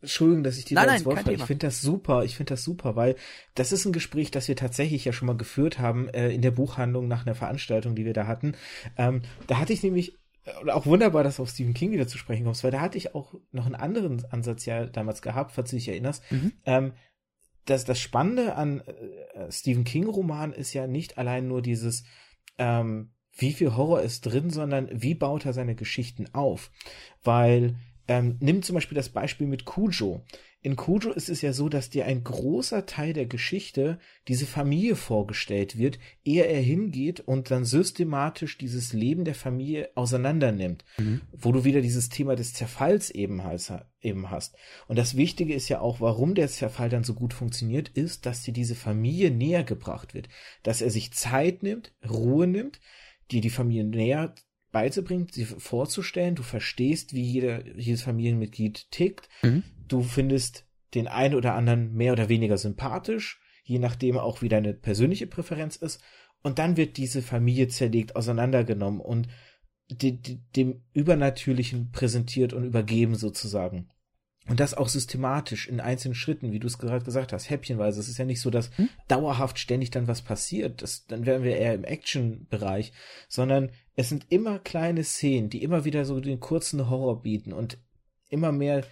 [0.00, 1.28] Entschuldigung, dass ich dir nein, da ins Wort.
[1.28, 2.24] Ich finde das super.
[2.24, 3.14] Ich finde das super, weil
[3.54, 6.50] das ist ein Gespräch, das wir tatsächlich ja schon mal geführt haben äh, in der
[6.50, 8.56] Buchhandlung nach einer Veranstaltung, die wir da hatten.
[8.98, 10.18] Ähm, da hatte ich nämlich
[10.60, 12.98] und auch wunderbar, dass du auf Stephen King wieder zu sprechen kommst, weil da hatte
[12.98, 16.22] ich auch noch einen anderen Ansatz ja damals gehabt, falls du dich erinnerst.
[16.30, 16.52] Mhm.
[16.66, 16.92] Ähm,
[17.64, 22.04] das, das Spannende an äh, Stephen King-Roman ist ja nicht allein nur dieses,
[22.58, 26.70] ähm, wie viel Horror ist drin, sondern wie baut er seine Geschichten auf.
[27.22, 27.76] Weil,
[28.06, 30.24] ähm, nimm zum Beispiel das Beispiel mit Cujo
[30.64, 33.98] in Kujo ist es ja so, dass dir ein großer Teil der Geschichte
[34.28, 40.86] diese Familie vorgestellt wird, ehe er hingeht und dann systematisch dieses Leben der Familie auseinandernimmt,
[40.96, 41.20] mhm.
[41.32, 44.56] wo du wieder dieses Thema des Zerfalls eben hast, eben hast.
[44.88, 48.42] Und das Wichtige ist ja auch, warum der Zerfall dann so gut funktioniert, ist, dass
[48.42, 50.30] dir diese Familie näher gebracht wird,
[50.62, 52.80] dass er sich Zeit nimmt, Ruhe nimmt,
[53.30, 54.34] dir die Familie näher
[54.74, 59.62] beizubringen, sie vorzustellen, du verstehst, wie jeder, jedes Familienmitglied tickt, mhm.
[59.88, 64.74] Du findest den einen oder anderen mehr oder weniger sympathisch, je nachdem auch wie deine
[64.74, 66.00] persönliche Präferenz ist.
[66.42, 69.28] Und dann wird diese Familie zerlegt, auseinandergenommen und
[69.88, 73.88] die, die, dem Übernatürlichen präsentiert und übergeben sozusagen.
[74.46, 77.98] Und das auch systematisch in einzelnen Schritten, wie du es gerade gesagt hast, häppchenweise.
[77.98, 78.90] Es ist ja nicht so, dass hm?
[79.08, 80.82] dauerhaft ständig dann was passiert.
[80.82, 82.92] Das, dann wären wir eher im Action-Bereich,
[83.28, 87.78] sondern es sind immer kleine Szenen, die immer wieder so den kurzen Horror bieten und
[88.28, 88.84] immer mehr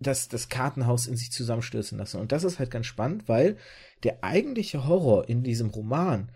[0.00, 2.20] das, das Kartenhaus in sich zusammenstürzen lassen.
[2.20, 3.56] Und das ist halt ganz spannend, weil
[4.04, 6.30] der eigentliche Horror in diesem Roman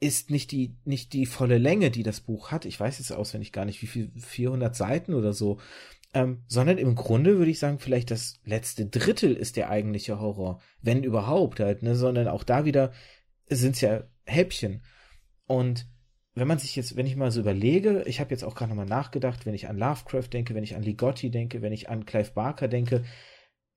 [0.00, 2.64] ist nicht die, nicht die volle Länge, die das Buch hat.
[2.64, 5.60] Ich weiß jetzt auswendig gar nicht, wie viel, 400 Seiten oder so.
[6.12, 10.60] Ähm, sondern im Grunde würde ich sagen, vielleicht das letzte Drittel ist der eigentliche Horror.
[10.80, 12.92] Wenn überhaupt halt, ne, sondern auch da wieder
[13.48, 14.82] sind's ja Häppchen.
[15.46, 15.86] Und
[16.34, 18.86] wenn man sich jetzt, wenn ich mal so überlege, ich habe jetzt auch gerade nochmal
[18.86, 22.30] nachgedacht, wenn ich an Lovecraft denke, wenn ich an Ligotti denke, wenn ich an Clive
[22.32, 23.04] Barker denke,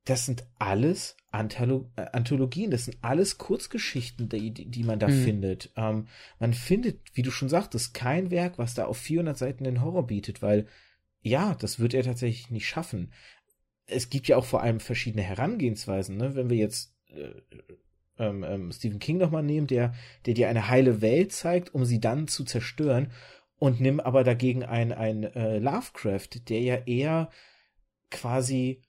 [0.06, 5.24] das sind alles Antholo äh, Anthologien, das sind alles Kurzgeschichten, die, die man da mhm.
[5.24, 5.72] findet.
[5.76, 6.08] Ähm,
[6.40, 10.06] man findet, wie du schon sagtest, kein Werk, was da auf 400 Seiten den Horror
[10.06, 10.68] bietet, weil
[11.22, 13.14] ja, das wird er tatsächlich nicht schaffen.
[13.86, 16.36] Es gibt ja auch vor allem verschiedene Herangehensweisen, ne?
[16.36, 17.32] wenn wir jetzt äh,
[18.18, 19.94] ähm, ähm, Stephen King nochmal nehmen, der,
[20.26, 23.12] der dir eine heile Welt zeigt, um sie dann zu zerstören
[23.58, 27.30] und nimm aber dagegen ein, ein äh, Lovecraft, der ja eher
[28.10, 28.82] quasi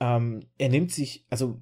[0.00, 1.60] ähm, er nimmt sich, also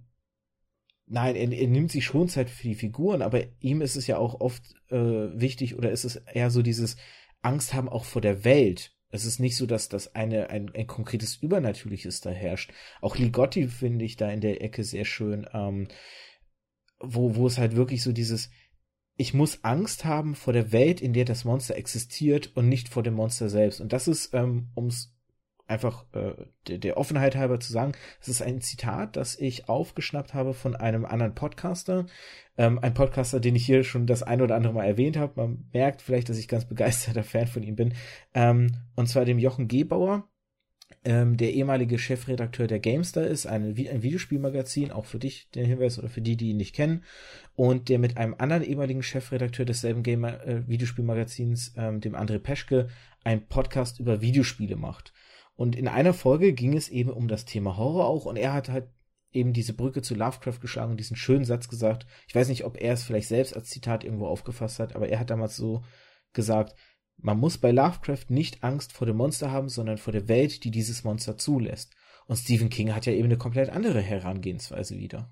[1.07, 4.19] nein, er, er, nimmt sich schon Zeit für die Figuren, aber ihm ist es ja
[4.19, 6.97] auch oft äh, wichtig oder ist es eher so dieses
[7.43, 8.93] Angst haben auch vor der Welt.
[9.11, 12.73] Es ist nicht so, dass das eine, ein, ein konkretes Übernatürliches da herrscht.
[13.01, 15.89] Auch Ligotti finde ich da in der Ecke sehr schön, ähm,
[17.01, 18.51] wo, wo es halt wirklich so dieses,
[19.17, 23.03] ich muss Angst haben vor der Welt, in der das Monster existiert und nicht vor
[23.03, 23.81] dem Monster selbst.
[23.81, 25.17] Und das ist, ähm, um es
[25.69, 26.35] einfach äh,
[26.69, 30.77] der, der Offenheit halber zu sagen, es ist ein Zitat, das ich aufgeschnappt habe von
[30.77, 32.07] einem anderen Podcaster.
[32.57, 35.33] Ähm, ein Podcaster, den ich hier schon das ein oder andere Mal erwähnt habe.
[35.37, 37.95] Man merkt vielleicht, dass ich ganz begeisterter Fan von ihm bin.
[38.35, 40.29] Ähm, und zwar dem Jochen Gebauer,
[41.05, 45.99] ähm, der ehemalige Chefredakteur der Gamestar ist, ein, ein Videospielmagazin, auch für dich den Hinweis
[45.99, 47.05] oder für die, die ihn nicht kennen,
[47.55, 52.89] und der mit einem anderen ehemaligen Chefredakteur desselben Gamer, äh, Videospielmagazins, ähm, dem André Peschke,
[53.25, 55.13] einen Podcast über Videospiele macht.
[55.55, 58.69] Und in einer Folge ging es eben um das Thema Horror auch und er hat
[58.69, 58.89] halt
[59.33, 62.07] eben diese Brücke zu Lovecraft geschlagen und diesen schönen Satz gesagt.
[62.27, 65.19] Ich weiß nicht, ob er es vielleicht selbst als Zitat irgendwo aufgefasst hat, aber er
[65.21, 65.83] hat damals so
[66.33, 66.75] gesagt,
[67.19, 70.71] man muss bei Lovecraft nicht Angst vor dem Monster haben, sondern vor der Welt, die
[70.71, 71.95] dieses Monster zulässt.
[72.27, 75.31] Und Stephen King hat ja eben eine komplett andere Herangehensweise wieder.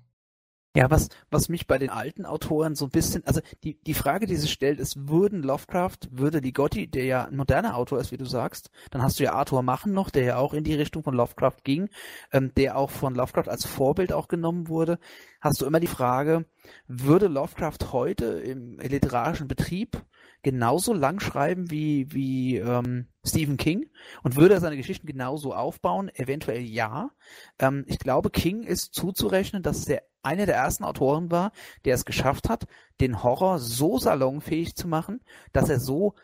[0.75, 4.25] Ja, was, was mich bei den alten Autoren so ein bisschen, also die, die Frage,
[4.25, 8.17] die sich stellt, ist, würden Lovecraft, würde Ligotti, der ja ein moderner Autor ist, wie
[8.17, 11.01] du sagst, dann hast du ja Arthur Machen noch, der ja auch in die Richtung
[11.01, 11.87] von Lovecraft ging,
[12.33, 14.99] ähm, der auch von Lovecraft als Vorbild auch genommen wurde,
[15.39, 16.43] hast du immer die Frage,
[16.87, 20.03] würde Lovecraft heute im literarischen Betrieb
[20.43, 23.89] genauso lang schreiben wie, wie ähm, Stephen King
[24.21, 26.09] und würde er seine Geschichten genauso aufbauen?
[26.13, 27.09] Eventuell ja.
[27.57, 31.51] Ähm, ich glaube, King ist zuzurechnen, dass er einer der ersten Autoren war,
[31.85, 32.65] der es geschafft hat,
[32.99, 35.21] den Horror so salonfähig zu machen,
[35.53, 36.15] dass er so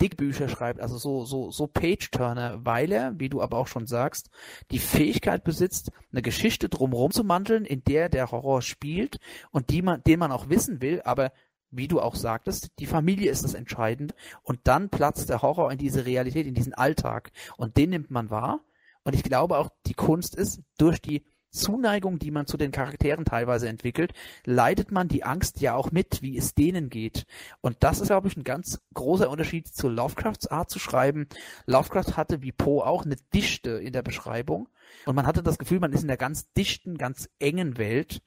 [0.00, 4.30] Dickbücher schreibt, also so, so, so Page-Turner, weil er, wie du aber auch schon sagst,
[4.70, 9.18] die Fähigkeit besitzt, eine Geschichte drumherum zu manteln, in der der Horror spielt
[9.50, 11.32] und die man, den man auch wissen will, aber
[11.70, 15.78] wie du auch sagtest, die Familie ist das Entscheidende und dann platzt der Horror in
[15.78, 18.60] diese Realität, in diesen Alltag und den nimmt man wahr.
[19.02, 23.24] Und ich glaube auch, die Kunst ist, durch die Zuneigung, die man zu den Charakteren
[23.24, 24.12] teilweise entwickelt,
[24.44, 27.24] leidet man die Angst ja auch mit, wie es denen geht.
[27.60, 31.28] Und das ist, glaube ich, ein ganz großer Unterschied zu Lovecrafts Art zu schreiben.
[31.66, 34.68] Lovecraft hatte wie Poe auch eine Dichte in der Beschreibung.
[35.06, 38.22] Und man hatte das Gefühl, man ist in der ganz dichten, ganz engen Welt.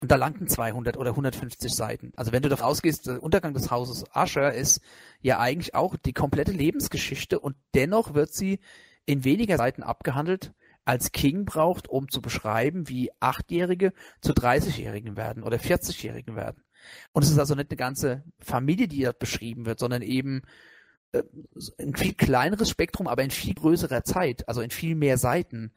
[0.00, 2.12] Und da langten 200 oder 150 Seiten.
[2.16, 4.80] Also wenn du davon ausgehst, der Untergang des Hauses Usher ist
[5.20, 8.60] ja eigentlich auch die komplette Lebensgeschichte und dennoch wird sie
[9.06, 10.52] in weniger Seiten abgehandelt,
[10.88, 16.64] als King braucht, um zu beschreiben, wie Achtjährige zu 30-Jährigen werden oder 40-Jährigen werden.
[17.12, 20.40] Und es ist also nicht eine ganze Familie, die dort beschrieben wird, sondern eben
[21.12, 21.24] äh,
[21.78, 25.74] ein viel kleineres Spektrum, aber in viel größerer Zeit, also in viel mehr Seiten.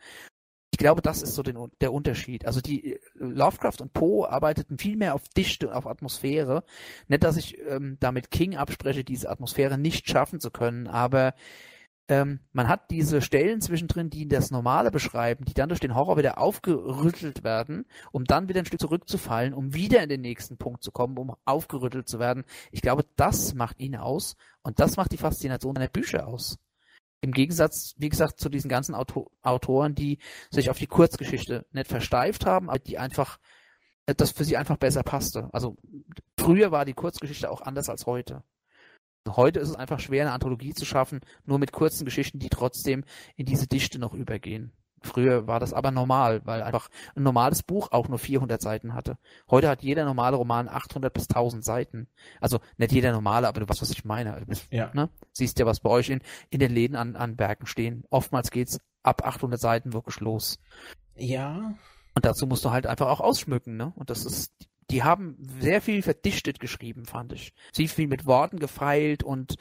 [0.72, 2.46] Ich glaube, das ist so den, der Unterschied.
[2.46, 6.64] Also die äh, Lovecraft und Poe arbeiteten viel mehr auf Dichte auf Atmosphäre.
[7.10, 11.34] Nicht, dass ich ähm, damit King abspreche, diese Atmosphäre nicht schaffen zu können, aber
[12.08, 16.18] ähm, man hat diese Stellen zwischendrin, die das Normale beschreiben, die dann durch den Horror
[16.18, 20.84] wieder aufgerüttelt werden, um dann wieder ein Stück zurückzufallen, um wieder in den nächsten Punkt
[20.84, 22.44] zu kommen, um aufgerüttelt zu werden.
[22.72, 26.58] Ich glaube, das macht ihn aus und das macht die Faszination seiner Bücher aus.
[27.22, 30.18] Im Gegensatz, wie gesagt, zu diesen ganzen Auto Autoren, die
[30.50, 33.40] sich auf die Kurzgeschichte nicht versteift haben, aber die einfach,
[34.08, 35.50] äh, das für sie einfach besser passte.
[35.54, 35.78] Also
[36.38, 38.44] früher war die Kurzgeschichte auch anders als heute.
[39.28, 43.04] Heute ist es einfach schwer, eine Anthologie zu schaffen, nur mit kurzen Geschichten, die trotzdem
[43.36, 44.74] in diese Dichte noch übergehen.
[45.04, 49.18] Früher war das aber normal, weil einfach ein normales Buch auch nur 400 Seiten hatte.
[49.50, 52.08] Heute hat jeder normale Roman 800 bis 1000 Seiten.
[52.40, 54.46] Also nicht jeder normale, aber du weißt, was ich meine.
[54.70, 54.92] Ja.
[54.94, 55.10] Ne?
[55.34, 58.04] Siehst ja, was bei euch in, in den Läden an, an Werken stehen.
[58.12, 60.60] Oftmals geht's ab 800 Seiten wirklich los.
[61.16, 61.74] Ja.
[62.14, 63.94] Und dazu musst du halt einfach auch ausschmücken, ne?
[63.96, 64.54] Und das ist,
[64.92, 67.54] die haben sehr viel verdichtet geschrieben, fand ich.
[67.72, 69.56] Sehr viel mit Worten gefeilt und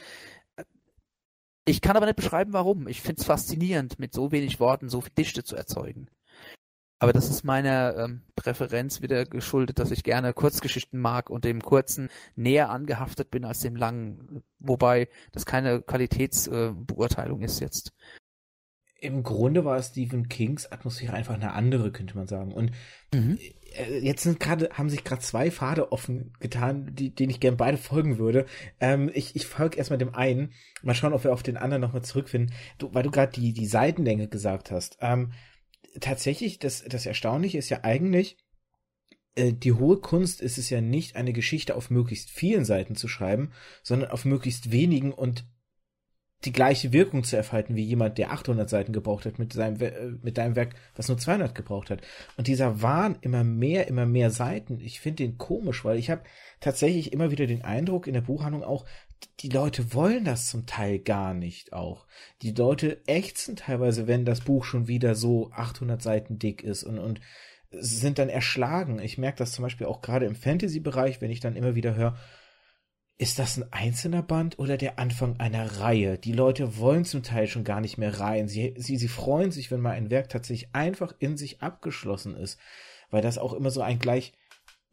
[1.64, 2.88] ich kann aber nicht beschreiben, warum.
[2.88, 6.08] Ich finde es faszinierend, mit so wenig Worten so viel Dichte zu erzeugen.
[6.98, 11.62] Aber das ist meiner ähm, Präferenz wieder geschuldet, dass ich gerne Kurzgeschichten mag und dem
[11.62, 14.42] Kurzen näher angehaftet bin als dem Langen.
[14.58, 17.92] Wobei das keine Qualitätsbeurteilung äh, ist jetzt
[19.00, 22.52] im Grunde war Stephen Kings Atmosphäre einfach eine andere, könnte man sagen.
[22.52, 22.72] Und
[23.14, 23.38] mhm.
[23.76, 27.56] Äh, jetzt sind gerade, haben sich gerade zwei Pfade offen getan, die, denen ich gerne
[27.56, 28.46] beide folgen würde.
[28.80, 30.52] Ähm, ich ich folge erstmal dem einen.
[30.82, 32.54] Mal schauen, ob wir auf den anderen nochmal zurückfinden.
[32.78, 34.98] Du, weil du gerade die, die Seitenlänge gesagt hast.
[35.00, 35.32] Ähm,
[36.00, 38.36] tatsächlich, das, das Erstaunliche ist ja eigentlich,
[39.34, 43.08] äh, die hohe Kunst ist es ja nicht, eine Geschichte auf möglichst vielen Seiten zu
[43.08, 43.52] schreiben,
[43.82, 45.44] sondern auf möglichst wenigen und
[46.44, 49.92] die gleiche Wirkung zu erfalten wie jemand, der 800 Seiten gebraucht hat mit seinem äh,
[50.22, 52.00] mit deinem Werk, was nur 200 gebraucht hat.
[52.36, 56.22] Und dieser Wahn immer mehr, immer mehr Seiten, ich finde den komisch, weil ich habe
[56.60, 58.86] tatsächlich immer wieder den Eindruck in der Buchhandlung auch,
[59.40, 62.06] die Leute wollen das zum Teil gar nicht auch.
[62.40, 66.98] Die Leute ächzen teilweise, wenn das Buch schon wieder so 800 Seiten dick ist und
[66.98, 67.20] und
[67.72, 68.98] sind dann erschlagen.
[68.98, 72.16] Ich merke das zum Beispiel auch gerade im Fantasy-Bereich, wenn ich dann immer wieder höre,
[73.20, 76.16] ist das ein einzelner Band oder der Anfang einer Reihe?
[76.16, 78.48] Die Leute wollen zum Teil schon gar nicht mehr Reihen.
[78.48, 82.58] Sie, sie, sie freuen sich, wenn mal ein Werk tatsächlich einfach in sich abgeschlossen ist,
[83.10, 84.32] weil das auch immer so ein gleich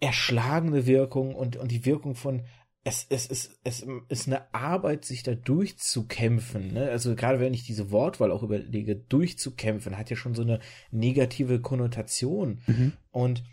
[0.01, 2.43] erschlagene Wirkung und, und die Wirkung von
[2.83, 6.73] es, es, es, es ist eine Arbeit, sich da durchzukämpfen.
[6.73, 6.89] Ne?
[6.89, 10.59] Also gerade wenn ich diese Wortwahl auch überlege, durchzukämpfen, hat ja schon so eine
[10.91, 12.61] negative Konnotation.
[12.67, 12.93] Mhm.
[13.11, 13.43] Und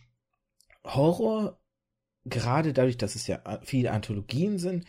[0.85, 1.61] Horror
[2.25, 4.85] gerade dadurch, dass es ja viele Anthologien sind,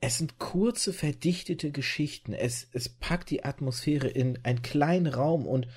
[0.00, 2.32] es sind kurze, verdichtete Geschichten.
[2.32, 5.68] Es, es packt die Atmosphäre in einen kleinen Raum und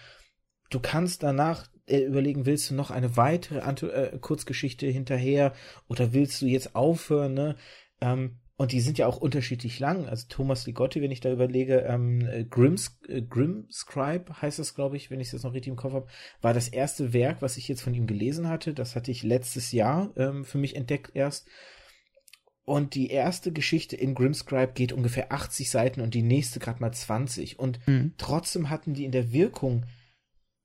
[0.70, 5.54] du kannst danach äh, überlegen, willst du noch eine weitere Anto äh, Kurzgeschichte hinterher
[5.88, 7.58] oder willst du jetzt aufhören, ne?
[8.00, 10.08] Ähm, und die sind ja auch unterschiedlich lang.
[10.08, 14.96] Also Thomas Ligotti, wenn ich da überlege, ähm, äh, Grimm's, äh, Grimmscribe heißt das, glaube
[14.96, 16.08] ich, wenn ich das noch richtig im Kopf habe,
[16.42, 18.74] war das erste Werk, was ich jetzt von ihm gelesen hatte.
[18.74, 21.48] Das hatte ich letztes Jahr ähm, für mich entdeckt erst.
[22.66, 26.94] Und die erste Geschichte in Grimmscribe geht ungefähr 80 Seiten und die nächste gerade mal
[26.94, 27.58] 20.
[27.60, 28.14] Und mhm.
[28.18, 29.86] trotzdem hatten die in der Wirkung,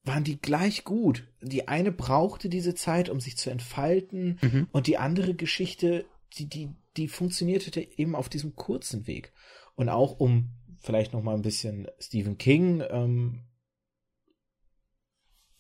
[0.04, 1.26] waren die gleich gut.
[1.40, 4.68] Die eine brauchte diese Zeit, um sich zu entfalten mhm.
[4.72, 6.04] und die andere Geschichte,
[6.36, 9.32] die, die, die funktionierte eben auf diesem kurzen Weg.
[9.76, 13.44] Und auch um vielleicht noch mal ein bisschen Stephen King, ähm,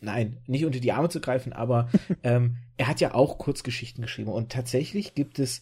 [0.00, 1.90] nein, nicht unter die Arme zu greifen, aber
[2.22, 4.30] ähm, er hat ja auch Kurzgeschichten geschrieben.
[4.30, 5.60] Und tatsächlich gibt es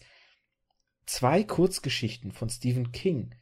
[1.05, 3.35] zwei Kurzgeschichten von Stephen King,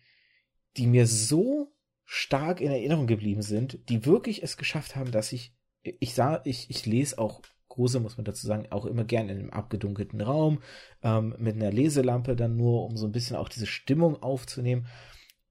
[0.76, 5.56] die mir so stark in Erinnerung geblieben sind, die wirklich es geschafft haben, dass ich,
[5.82, 7.42] ich sah, ich, ich lese auch
[7.76, 10.62] Kruse, muss man dazu sagen, auch immer gern in einem abgedunkelten Raum,
[11.04, 14.88] ähm, mit einer Leselampe dann nur, um so ein bisschen auch diese Stimmung aufzunehmen.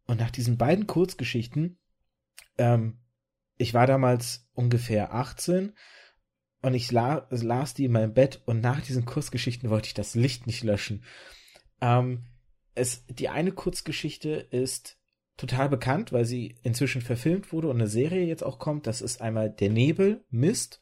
[0.07, 1.79] Und nach diesen beiden Kurzgeschichten,
[2.59, 2.99] ähm,
[3.57, 5.75] ich war damals ungefähr 18
[6.63, 10.15] und ich la las die in meinem Bett und nach diesen Kurzgeschichten wollte ich das
[10.15, 11.05] Licht nicht löschen.
[11.81, 12.25] Ähm,
[12.75, 14.99] es, die eine Kurzgeschichte ist
[15.37, 18.87] total bekannt, weil sie inzwischen verfilmt wurde und eine Serie jetzt auch kommt.
[18.87, 20.81] Das ist einmal Der Nebel, Mist.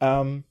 [0.00, 0.44] Ähm,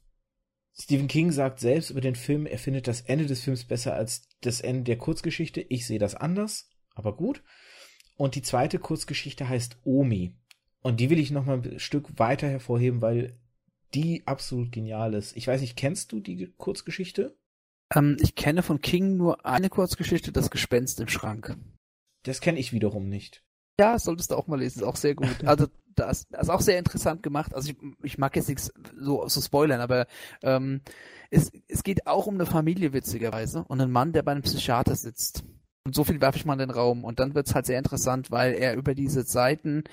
[0.77, 4.27] Stephen King sagt selbst über den Film, er findet das Ende des Films besser als
[4.41, 5.61] das Ende der Kurzgeschichte.
[5.61, 7.43] Ich sehe das anders, aber gut.
[8.17, 10.35] Und die zweite Kurzgeschichte heißt Omi.
[10.81, 13.39] Und die will ich noch mal ein Stück weiter hervorheben, weil
[13.93, 15.35] die absolut genial ist.
[15.37, 17.37] Ich weiß nicht, kennst du die Kurzgeschichte?
[17.93, 21.57] Ähm, ich kenne von King nur eine Kurzgeschichte, das Gespenst im Schrank.
[22.23, 23.44] Das kenne ich wiederum nicht.
[23.79, 25.27] Ja, solltest du auch mal lesen, ist auch sehr gut.
[25.45, 27.53] Also das, das ist auch sehr interessant gemacht.
[27.55, 30.07] Also ich, ich mag jetzt nichts so, so spoilern, aber
[30.43, 30.81] ähm,
[31.29, 34.95] es, es geht auch um eine Familie witzigerweise und einen Mann, der bei einem Psychiater
[34.95, 35.43] sitzt.
[35.85, 37.03] Und so viel werfe ich mal in den Raum.
[37.03, 39.83] Und dann wird es halt sehr interessant, weil er über diese Seiten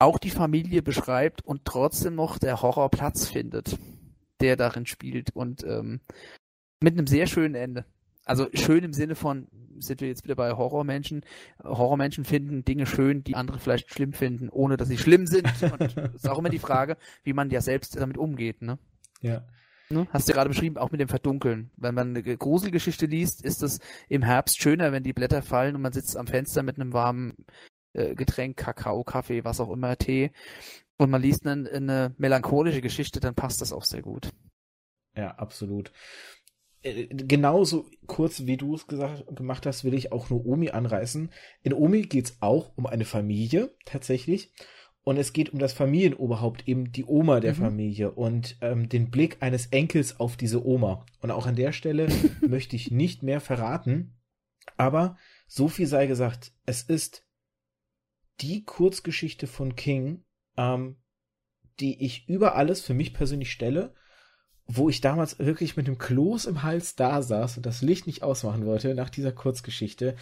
[0.00, 3.78] auch die Familie beschreibt und trotzdem noch der Horror Platz findet,
[4.40, 5.34] der darin spielt.
[5.36, 6.00] Und ähm,
[6.80, 7.84] mit einem sehr schönen Ende.
[8.28, 9.48] Also schön im Sinne von,
[9.78, 11.24] sind wir jetzt wieder bei Horrormenschen.
[11.62, 15.46] Horrormenschen finden Dinge schön, die andere vielleicht schlimm finden, ohne dass sie schlimm sind.
[15.62, 18.78] Und das ist auch immer die Frage, wie man ja selbst damit umgeht, ne?
[19.20, 19.46] Ja.
[19.90, 20.06] Ne?
[20.10, 21.70] Hast du gerade beschrieben, auch mit dem Verdunkeln.
[21.76, 25.80] Wenn man eine Gruselgeschichte liest, ist es im Herbst schöner, wenn die Blätter fallen und
[25.80, 27.34] man sitzt am Fenster mit einem warmen
[27.94, 30.30] äh, Getränk, Kakao, Kaffee, was auch immer, Tee.
[30.98, 34.30] Und man liest eine, eine melancholische Geschichte, dann passt das auch sehr gut.
[35.16, 35.90] Ja, absolut.
[36.88, 41.30] Äh, genauso kurz wie du es gesagt, gemacht hast, will ich auch nur Omi anreißen.
[41.62, 44.52] In Omi geht's auch um eine Familie, tatsächlich.
[45.02, 47.58] Und es geht um das Familienoberhaupt, eben die Oma der mhm.
[47.58, 51.06] Familie und ähm, den Blick eines Enkels auf diese Oma.
[51.20, 52.08] Und auch an der Stelle
[52.46, 54.18] möchte ich nicht mehr verraten.
[54.76, 55.16] Aber
[55.46, 57.26] so viel sei gesagt, es ist
[58.40, 60.24] die Kurzgeschichte von King,
[60.56, 60.96] ähm,
[61.80, 63.94] die ich über alles für mich persönlich stelle,
[64.68, 68.22] wo ich damals wirklich mit dem Kloß im Hals da saß und das Licht nicht
[68.22, 70.14] ausmachen wollte nach dieser Kurzgeschichte.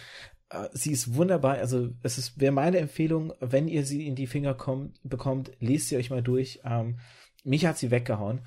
[0.49, 4.27] Äh, sie ist wunderbar, also es ist wäre meine Empfehlung, wenn ihr sie in die
[4.27, 6.61] Finger kommt, bekommt, lest sie euch mal durch.
[6.63, 6.99] Ähm,
[7.43, 8.41] mich hat sie weggehauen.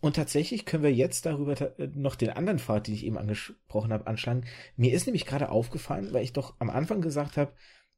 [0.00, 1.54] Und tatsächlich können wir jetzt darüber
[1.94, 4.44] noch den anderen Pfad, den ich eben angesprochen habe, anschlagen.
[4.76, 7.52] Mir ist nämlich gerade aufgefallen, weil ich doch am Anfang gesagt habe,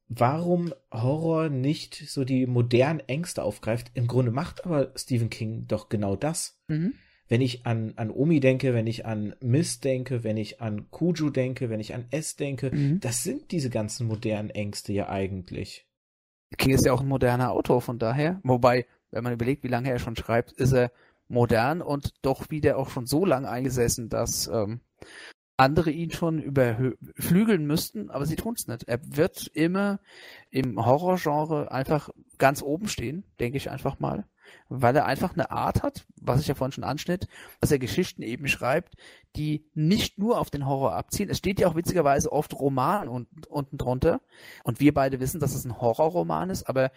[0.07, 3.91] warum Horror nicht so die modernen Ängste aufgreift.
[3.93, 6.57] Im Grunde macht aber Stephen King doch genau das.
[6.69, 6.93] Mhm.
[7.29, 11.29] Wenn ich an, an Omi denke, wenn ich an Mist denke, wenn ich an Kuju
[11.29, 12.99] denke, wenn ich an S denke, mhm.
[12.99, 15.85] das sind diese ganzen modernen Ängste ja eigentlich.
[16.57, 18.39] King ist ja auch ein moderner Autor, von daher.
[18.43, 20.91] Wobei, wenn man überlegt, wie lange er schon schreibt, ist er
[21.27, 24.81] modern und doch wieder auch schon so lang eingesessen, dass ähm,
[25.59, 28.87] andere ihn schon überflügeln müssten, aber sie tun es nicht.
[28.87, 29.99] Er wird immer
[30.49, 34.25] im Horrorgenre einfach ganz oben stehen, denke ich einfach mal,
[34.69, 37.27] weil er einfach eine Art hat, was ich ja vorhin schon anschnitt,
[37.59, 38.95] dass er Geschichten eben schreibt,
[39.35, 41.29] die nicht nur auf den Horror abzielen.
[41.29, 44.21] Es steht ja auch witzigerweise oft Roman unten, unten drunter
[44.63, 46.91] und wir beide wissen, dass es ein Horrorroman ist, aber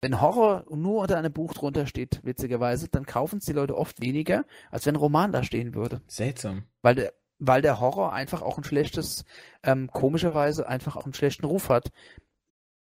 [0.00, 4.00] wenn Horror nur unter einem Buch drunter steht, witzigerweise, dann kaufen es die Leute oft
[4.00, 6.00] weniger, als wenn ein Roman da stehen würde.
[6.06, 6.64] Seltsam.
[6.80, 9.24] Weil der, weil der Horror einfach auch ein schlechtes,
[9.62, 11.90] ähm, komischerweise einfach auch einen schlechten Ruf hat.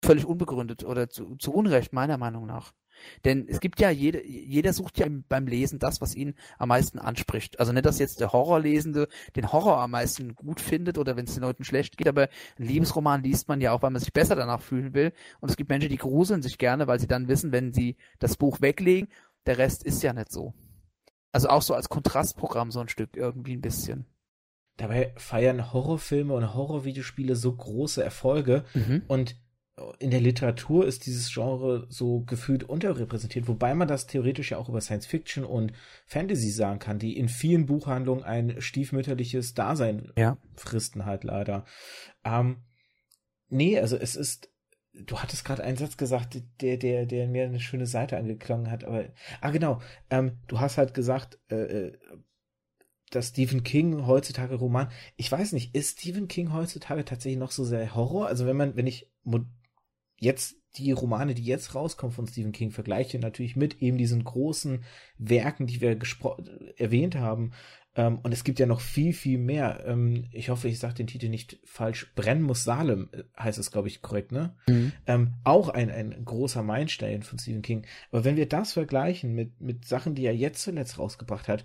[0.05, 2.73] Völlig unbegründet oder zu, zu Unrecht, meiner Meinung nach.
[3.25, 6.99] Denn es gibt ja, jede, jeder sucht ja beim Lesen das, was ihn am meisten
[6.99, 7.59] anspricht.
[7.59, 11.35] Also nicht, dass jetzt der Horrorlesende den Horror am meisten gut findet oder wenn es
[11.35, 12.29] den Leuten schlecht geht, aber
[12.59, 15.13] ein Liebesroman liest man ja auch, weil man sich besser danach fühlen will.
[15.41, 18.37] Und es gibt Menschen, die gruseln sich gerne, weil sie dann wissen, wenn sie das
[18.37, 19.09] Buch weglegen,
[19.47, 20.55] der Rest ist ja nicht so.
[21.33, 24.07] Also auch so als Kontrastprogramm so ein Stück irgendwie ein bisschen.
[24.77, 29.03] Dabei feiern Horrorfilme und Horrorvideospiele so große Erfolge mhm.
[29.07, 29.37] und
[29.99, 34.69] in der Literatur ist dieses Genre so gefühlt unterrepräsentiert, wobei man das theoretisch ja auch
[34.69, 35.73] über Science Fiction und
[36.07, 40.39] Fantasy sagen kann, die in vielen Buchhandlungen ein stiefmütterliches Dasein ja.
[40.55, 41.65] fristen halt leider.
[42.25, 42.59] Ähm,
[43.49, 44.49] nee, also es ist,
[44.93, 48.85] du hattest gerade einen Satz gesagt, der, der, der mir eine schöne Seite angeklungen hat,
[48.85, 49.07] aber,
[49.41, 51.93] ah genau, ähm, du hast halt gesagt, äh, äh
[53.15, 57.65] dass Stephen King heutzutage Roman, ich weiß nicht, ist Stephen King heutzutage tatsächlich noch so
[57.65, 58.27] sehr Horror?
[58.27, 59.11] Also wenn man, wenn ich
[60.19, 64.85] jetzt die Romane, die jetzt rauskommen von Stephen King, vergleiche natürlich mit eben diesen großen
[65.19, 65.99] Werken, die wir
[66.77, 67.53] erwähnt haben.
[67.97, 69.85] Ähm, und es gibt ja noch viel, viel mehr.
[69.87, 72.13] Ähm, ich hoffe, ich sage den Titel nicht falsch.
[72.17, 74.57] Brennen muss Salem äh, heißt es, glaube ich, korrekt, ne?
[74.67, 74.93] Mhm.
[75.07, 77.87] Ähm, auch ein, ein großer Meilenstein von Stephen King.
[78.11, 81.65] Aber wenn wir das vergleichen mit, mit Sachen, die er jetzt zuletzt rausgebracht hat,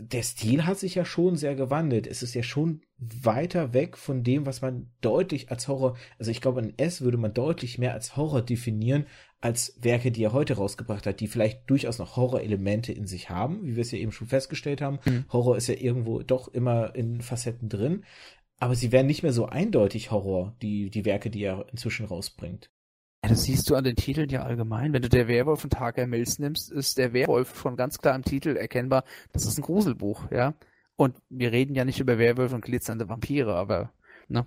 [0.00, 2.06] der Stil hat sich ja schon sehr gewandelt.
[2.06, 6.40] Es ist ja schon weiter weg von dem, was man deutlich als Horror, also ich
[6.40, 9.06] glaube, ein S würde man deutlich mehr als Horror definieren,
[9.40, 13.64] als Werke, die er heute rausgebracht hat, die vielleicht durchaus noch Horror-Elemente in sich haben,
[13.64, 14.98] wie wir es ja eben schon festgestellt haben.
[15.04, 15.24] Mhm.
[15.30, 18.04] Horror ist ja irgendwo doch immer in Facetten drin.
[18.60, 22.70] Aber sie werden nicht mehr so eindeutig Horror, die, die Werke, die er inzwischen rausbringt.
[23.22, 24.92] Ja, das siehst du an den Titeln ja allgemein.
[24.92, 28.22] Wenn du der Werwolf von Tarker Mills nimmst, ist der Werwolf schon ganz klar im
[28.22, 29.04] Titel erkennbar.
[29.32, 30.54] Das ist ein Gruselbuch, ja.
[30.96, 33.92] Und wir reden ja nicht über Werwölfe und glitzernde Vampire, aber
[34.28, 34.46] ne?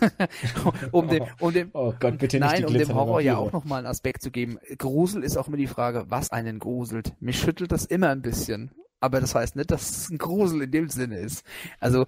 [0.92, 3.24] um dem, um dem, oh Gott, bitte nicht nein, um dem Horror Vampire.
[3.24, 4.58] ja auch nochmal einen Aspekt zu geben.
[4.78, 7.14] Grusel ist auch immer die Frage, was einen gruselt.
[7.20, 8.72] Mich schüttelt das immer ein bisschen.
[9.00, 11.44] Aber das heißt nicht, dass es ein Grusel in dem Sinne ist.
[11.80, 12.06] Also,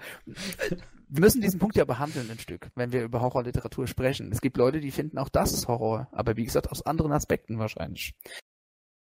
[1.14, 4.32] wir müssen diesen Punkt ja behandeln ein Stück, wenn wir über Horrorliteratur sprechen.
[4.32, 8.14] Es gibt Leute, die finden auch das Horror, aber wie gesagt, aus anderen Aspekten wahrscheinlich.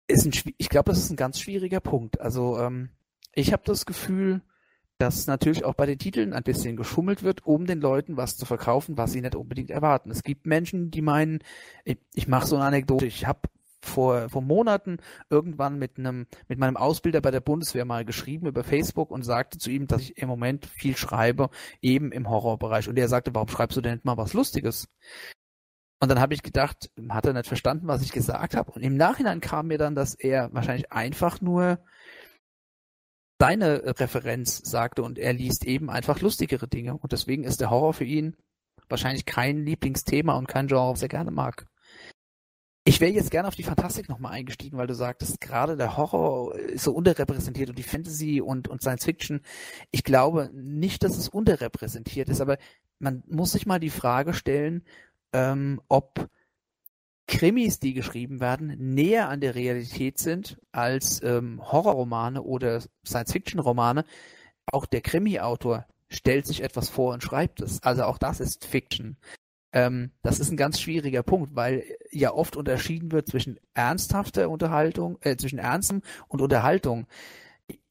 [0.07, 2.21] Ist ein, ich glaube, das ist ein ganz schwieriger Punkt.
[2.21, 2.91] Also ähm,
[3.35, 4.43] ich habe das Gefühl,
[4.99, 8.47] dass natürlich auch bei den Titeln ein bisschen geschummelt wird, um den Leuten was zu
[8.47, 10.13] verkaufen, was sie nicht unbedingt erwarten.
[10.13, 11.41] Es gibt Menschen, die meinen,
[11.85, 13.41] ich, ich mache so eine Anekdote, ich habe
[13.81, 14.99] vor, vor Monaten
[15.31, 19.59] irgendwann mit einem, mit meinem Ausbilder bei der Bundeswehr mal geschrieben über Facebook und sagte
[19.59, 21.51] zu ihm, dass ich im Moment viel schreibe,
[21.81, 22.89] eben im Horrorbereich.
[22.89, 24.89] Und er sagte, warum schreibst du denn nicht mal was Lustiges?
[26.01, 28.71] Und dann habe ich gedacht, hat er nicht verstanden, was ich gesagt habe.
[28.73, 31.81] Und im Nachhinein kam mir dann, dass er wahrscheinlich einfach nur
[33.41, 36.97] seine Referenz sagte und er liest eben einfach lustigere Dinge.
[36.97, 38.37] Und deswegen ist der Horror für ihn
[38.89, 41.67] wahrscheinlich kein Lieblingsthema und kein Genre, was er gerne mag.
[42.89, 46.55] Ich wäre jetzt gerne auf die Fantastik nochmal eingestiegen, weil du sagtest, gerade der Horror
[46.55, 49.43] ist so unterrepräsentiert und die Fantasy und, und Science Fiction.
[49.91, 52.57] Ich glaube nicht, dass es unterrepräsentiert ist, aber
[52.99, 54.87] man muss sich mal die Frage stellen,
[55.35, 56.31] ähm, ob
[57.27, 64.07] Krimis, die geschrieben werden, näher an der Realität sind als ähm, Horrorromane oder Science-Fiction-Romane.
[64.65, 67.83] Auch der Krimi-Autor stellt sich etwas vor und schreibt es.
[67.83, 69.19] Also auch das ist Fiction.
[69.73, 75.19] Ähm, das ist ein ganz schwieriger Punkt, weil ja oft unterschieden wird zwischen ernsthafter Unterhaltung,
[75.21, 77.07] äh, zwischen Ernstem und Unterhaltung.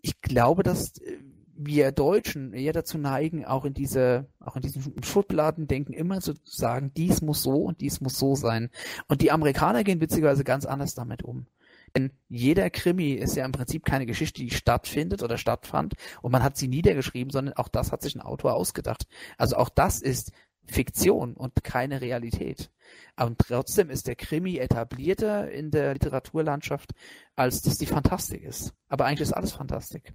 [0.02, 1.18] Ich glaube, dass äh,
[1.58, 6.92] wir Deutschen eher dazu neigen, auch in diese, auch in diesem Schubladendenken immer zu sagen,
[6.96, 8.70] dies muss so und dies muss so sein.
[9.08, 11.48] Und die Amerikaner gehen witzigerweise ganz anders damit um.
[11.96, 16.44] Denn jeder Krimi ist ja im Prinzip keine Geschichte, die stattfindet oder stattfand und man
[16.44, 19.08] hat sie niedergeschrieben, sondern auch das hat sich ein Autor ausgedacht.
[19.38, 20.32] Also auch das ist
[20.68, 22.72] Fiktion und keine Realität.
[23.16, 26.92] Aber trotzdem ist der Krimi etablierter in der Literaturlandschaft,
[27.36, 28.74] als dass die Fantastik ist.
[28.88, 30.14] Aber eigentlich ist alles Fantastik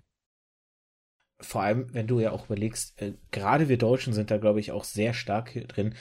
[1.42, 4.72] vor allem, wenn du ja auch überlegst, äh, gerade wir Deutschen sind da, glaube ich,
[4.72, 5.94] auch sehr stark drin.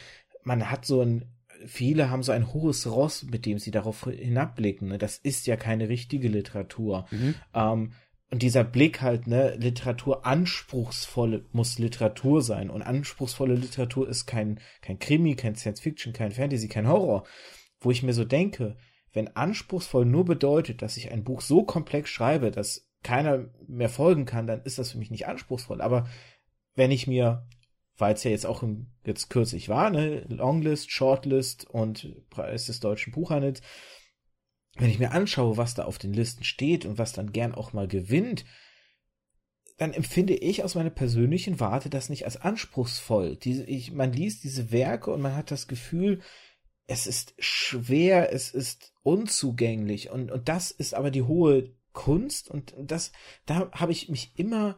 [0.44, 1.26] Man hat so ein,
[1.66, 4.90] viele haben so ein hohes Ross, mit dem sie darauf hinabblicken.
[4.90, 4.98] Ne?
[4.98, 7.06] Das ist ja keine richtige Literatur.
[7.12, 7.36] Mhm.
[7.54, 7.94] Ähm,
[8.32, 12.70] und dieser Blick halt, ne, Literatur anspruchsvolle muss Literatur sein.
[12.70, 17.26] Und anspruchsvolle Literatur ist kein, kein Krimi, kein Science Fiction, kein Fantasy, kein Horror.
[17.82, 18.78] Wo ich mir so denke,
[19.12, 24.26] wenn anspruchsvoll nur bedeutet, dass ich ein Buch so komplex schreibe, dass keiner mehr folgen
[24.26, 25.82] kann, dann ist das für mich nicht anspruchsvoll.
[25.82, 26.08] Aber
[26.74, 27.46] wenn ich mir,
[27.98, 28.64] weil es ja jetzt auch
[29.06, 33.62] jetzt kürzlich war, ne, Longlist, Shortlist und Preis des deutschen Buchhandels,
[34.82, 37.72] wenn ich mir anschaue, was da auf den Listen steht und was dann gern auch
[37.72, 38.46] mal gewinnt,
[39.78, 43.36] dann empfinde ich aus meiner persönlichen Warte das nicht als anspruchsvoll.
[43.36, 46.22] Diese, ich, man liest diese Werke und man hat das Gefühl,
[46.88, 52.74] es ist schwer, es ist unzugänglich und, und das ist aber die hohe Kunst und
[52.78, 53.12] das,
[53.46, 54.78] da habe ich mich immer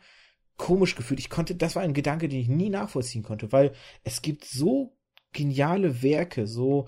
[0.58, 1.20] komisch gefühlt.
[1.20, 3.74] Ich konnte, das war ein Gedanke, den ich nie nachvollziehen konnte, weil
[4.04, 4.97] es gibt so
[5.32, 6.88] geniale Werke, so,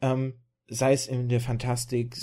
[0.00, 0.34] ähm,
[0.68, 2.16] sei es in der Fantastik,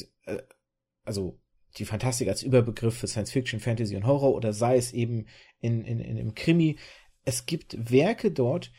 [1.03, 1.39] also
[1.77, 5.25] die Fantastik als Überbegriff für Science Fiction, Fantasy und Horror oder sei es eben
[5.59, 6.77] in, in, in im Krimi.
[7.25, 8.71] Es gibt Werke dort,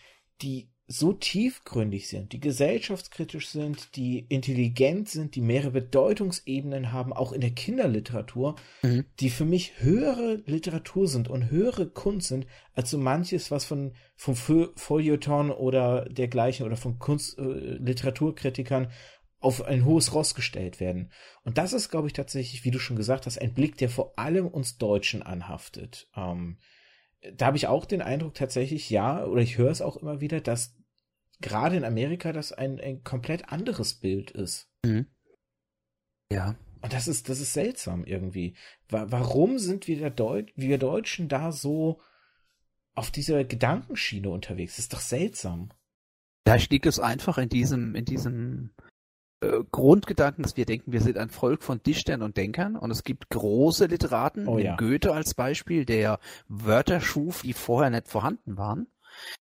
[0.43, 7.31] die so tiefgründig sind, die gesellschaftskritisch sind, die intelligent sind, die mehrere Bedeutungsebenen haben, auch
[7.31, 9.05] in der Kinderliteratur, mhm.
[9.21, 13.93] die für mich höhere Literatur sind und höhere Kunst sind, als so manches, was von,
[14.17, 18.91] vom Feuilleton oder dergleichen oder von Kunst, äh, Literaturkritikern
[19.41, 21.11] auf ein hohes Ross gestellt werden.
[21.43, 24.19] Und das ist, glaube ich, tatsächlich, wie du schon gesagt hast, ein Blick, der vor
[24.19, 26.09] allem uns Deutschen anhaftet.
[26.15, 26.59] Ähm,
[27.35, 30.41] da habe ich auch den Eindruck tatsächlich, ja, oder ich höre es auch immer wieder,
[30.41, 30.77] dass
[31.41, 34.71] gerade in Amerika das ein, ein komplett anderes Bild ist.
[34.85, 35.07] Mhm.
[36.31, 36.57] Ja.
[36.83, 38.55] Und das ist, das ist seltsam irgendwie.
[38.89, 42.01] Warum sind wir, Deut wir Deutschen da so
[42.95, 44.77] auf dieser Gedankenschiene unterwegs?
[44.77, 45.71] Das ist doch seltsam.
[46.47, 48.71] Vielleicht liegt es einfach in diesem, in diesem
[49.41, 53.05] äh, Grundgedanken, dass wir denken, wir sind ein Volk von Dichtern und Denkern und es
[53.05, 54.77] gibt große Literaten, oh, ja.
[54.77, 56.19] Goethe als Beispiel, der
[56.49, 58.87] Wörter schuf, die vorher nicht vorhanden waren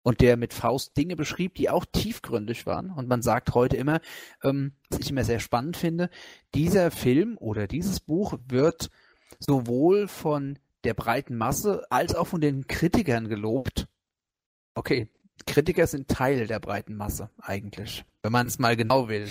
[0.03, 2.91] und der mit Faust Dinge beschrieb, die auch tiefgründig waren.
[2.91, 4.01] Und man sagt heute immer,
[4.43, 6.11] ähm, was ich immer sehr spannend finde,
[6.55, 8.91] dieser Film oder dieses Buch wird
[9.39, 13.87] sowohl von der breiten Masse als auch von den Kritikern gelobt.
[14.75, 15.09] Okay,
[15.47, 19.29] Kritiker sind Teil der breiten Masse eigentlich, wenn man es mal genau will.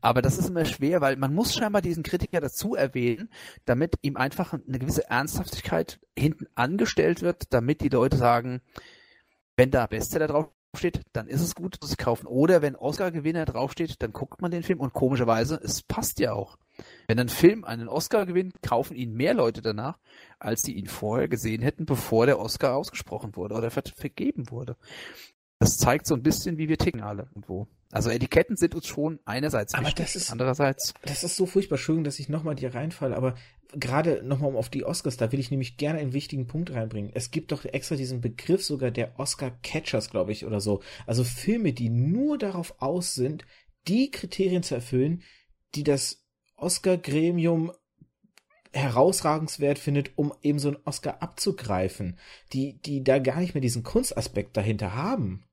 [0.00, 3.30] Aber das ist immer schwer, weil man muss scheinbar diesen Kritiker dazu erwähnen,
[3.64, 8.60] damit ihm einfach eine gewisse Ernsthaftigkeit hinten angestellt wird, damit die Leute sagen,
[9.56, 12.26] wenn da Bestseller draufsteht, dann ist es gut, dass sie kaufen.
[12.26, 16.58] Oder wenn Oscar-Gewinner draufsteht, dann guckt man den Film und komischerweise, es passt ja auch.
[17.08, 19.98] Wenn ein Film einen Oscar gewinnt, kaufen ihn mehr Leute danach,
[20.38, 24.76] als die ihn vorher gesehen hätten, bevor der Oscar ausgesprochen wurde oder ver vergeben wurde.
[25.58, 27.68] Das zeigt so ein bisschen, wie wir ticken alle irgendwo.
[27.90, 30.94] Also Etiketten sind uns schon einerseits aber wichtig, das ist, andererseits.
[31.02, 33.34] Das ist so furchtbar schön, dass ich nochmal dir reinfalle, aber
[33.72, 37.10] gerade nochmal um auf die Oscars, da will ich nämlich gerne einen wichtigen Punkt reinbringen.
[37.14, 40.82] Es gibt doch extra diesen Begriff sogar der Oscar-Catchers, glaube ich, oder so.
[41.06, 43.44] Also Filme, die nur darauf aus sind,
[43.88, 45.22] die Kriterien zu erfüllen,
[45.74, 46.24] die das
[46.56, 47.72] Oscar-Gremium
[48.72, 52.18] herausragenswert findet, um eben so einen Oscar abzugreifen,
[52.52, 55.44] die, die da gar nicht mehr diesen Kunstaspekt dahinter haben.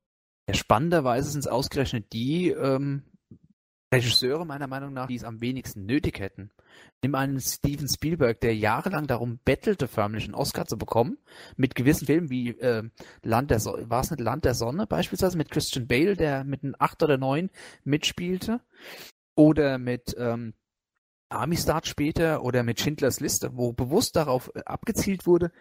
[0.47, 3.03] Ja, spannenderweise sind es ausgerechnet die ähm,
[3.93, 6.51] Regisseure meiner Meinung nach, die es am wenigsten nötig hätten.
[7.01, 11.17] Nimm einen Steven Spielberg, der jahrelang darum bettelte, förmlich einen Oscar zu bekommen,
[11.55, 12.83] mit gewissen Filmen wie äh,
[13.23, 16.63] Land der Sonne, war es nicht Land der Sonne beispielsweise, mit Christian Bale, der mit
[16.63, 17.49] einem 8 oder 9
[17.83, 18.61] mitspielte,
[19.35, 20.53] oder mit ähm,
[21.29, 25.51] Army Start später oder mit Schindlers Liste, wo bewusst darauf äh, abgezielt wurde,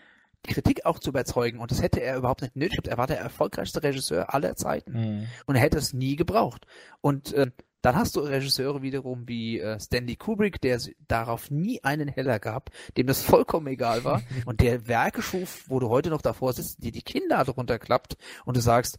[0.53, 1.59] Kritik auch zu überzeugen.
[1.59, 2.87] Und das hätte er überhaupt nicht nötig.
[2.87, 4.93] Er war der erfolgreichste Regisseur aller Zeiten.
[4.93, 5.27] Mhm.
[5.47, 6.67] Und er hätte es nie gebraucht.
[7.01, 7.51] Und äh,
[7.85, 12.71] dann hast du Regisseure wiederum wie äh, Stanley Kubrick, der darauf nie einen Heller gab,
[12.97, 16.83] dem das vollkommen egal war und der Werke schuf, wo du heute noch davor sitzt,
[16.83, 18.17] die die Kinder darunter klappt
[18.47, 18.97] und du sagst,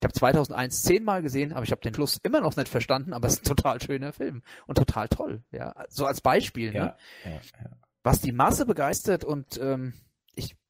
[0.00, 3.26] ich habe 2001 zehnmal gesehen, aber ich habe den Schluss immer noch nicht verstanden, aber
[3.26, 5.42] es ist ein total schöner Film und total toll.
[5.50, 6.74] Ja, so als Beispiel.
[6.74, 6.96] Ja, ne?
[7.24, 7.70] ja, ja.
[8.02, 9.94] Was die Masse begeistert und ähm,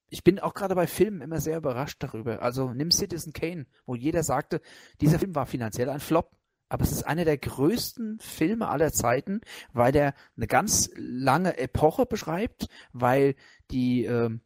[0.08, 2.42] ich bin auch gerade bei Filmen immer sehr überrascht darüber.
[2.42, 4.60] Also nimm Citizen Kane, wo jeder sagte,
[5.00, 6.36] dieser Film war finanziell ein Flop,
[6.68, 9.40] aber es ist einer der größten Filme aller Zeiten,
[9.72, 13.34] weil der eine ganz lange Epoche beschreibt, weil
[13.70, 14.40] die ähm,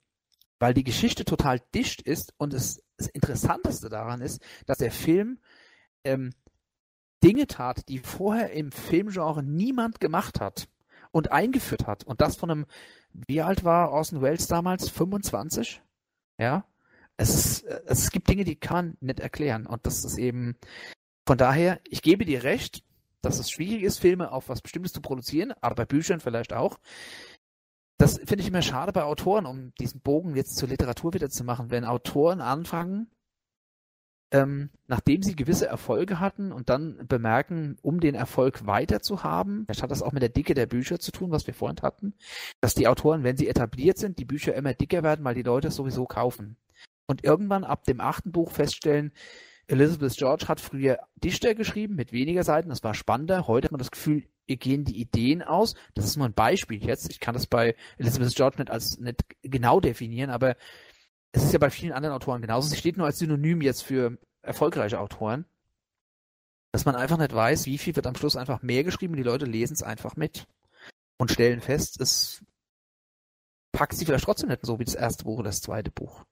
[0.59, 5.39] weil die Geschichte total dicht ist und es das Interessanteste daran ist, dass der Film
[6.05, 6.35] ähm,
[7.25, 10.69] Dinge tat, die vorher im Filmgenre niemand gemacht hat
[11.13, 12.05] und eingeführt hat.
[12.05, 12.67] Und das von einem,
[13.13, 14.89] wie alt war Orson Welles damals?
[14.89, 15.83] 25?
[16.39, 16.65] Ja.
[17.17, 19.67] Es, ist, es gibt Dinge, die kann man nicht erklären.
[19.67, 20.57] Und das ist eben,
[21.27, 22.83] von daher, ich gebe dir recht,
[23.23, 26.79] dass es schwierig ist, Filme auf was Bestimmtes zu produzieren, aber bei Büchern vielleicht auch.
[27.99, 31.45] Das finde ich immer schade bei Autoren, um diesen Bogen jetzt zur Literatur wieder zu
[31.45, 33.11] machen, wenn Autoren anfangen,
[34.33, 39.65] ähm, nachdem sie gewisse Erfolge hatten und dann bemerken, um den Erfolg weiter zu haben,
[39.65, 42.15] vielleicht hat das auch mit der Dicke der Bücher zu tun, was wir vorhin hatten,
[42.61, 45.69] dass die Autoren, wenn sie etabliert sind, die Bücher immer dicker werden, weil die Leute
[45.69, 46.57] es sowieso kaufen.
[47.07, 49.13] Und irgendwann ab dem achten Buch feststellen,
[49.67, 53.47] Elizabeth George hat früher Dichter geschrieben mit weniger Seiten, das war spannender.
[53.47, 55.75] Heute hat man das Gefühl, ihr gehen die Ideen aus.
[55.95, 57.11] Das ist nur ein Beispiel jetzt.
[57.11, 60.57] Ich kann das bei Elizabeth George nicht als nicht genau definieren, aber
[61.33, 62.69] es ist ja bei vielen anderen Autoren genauso.
[62.69, 65.45] Sie steht nur als Synonym jetzt für erfolgreiche Autoren.
[66.73, 69.25] Dass man einfach nicht weiß, wie viel wird am Schluss einfach mehr geschrieben und die
[69.25, 70.47] Leute lesen es einfach mit
[71.19, 72.45] und stellen fest, es
[73.73, 76.25] packt sie vielleicht trotzdem nicht so wie das erste Buch oder das zweite Buch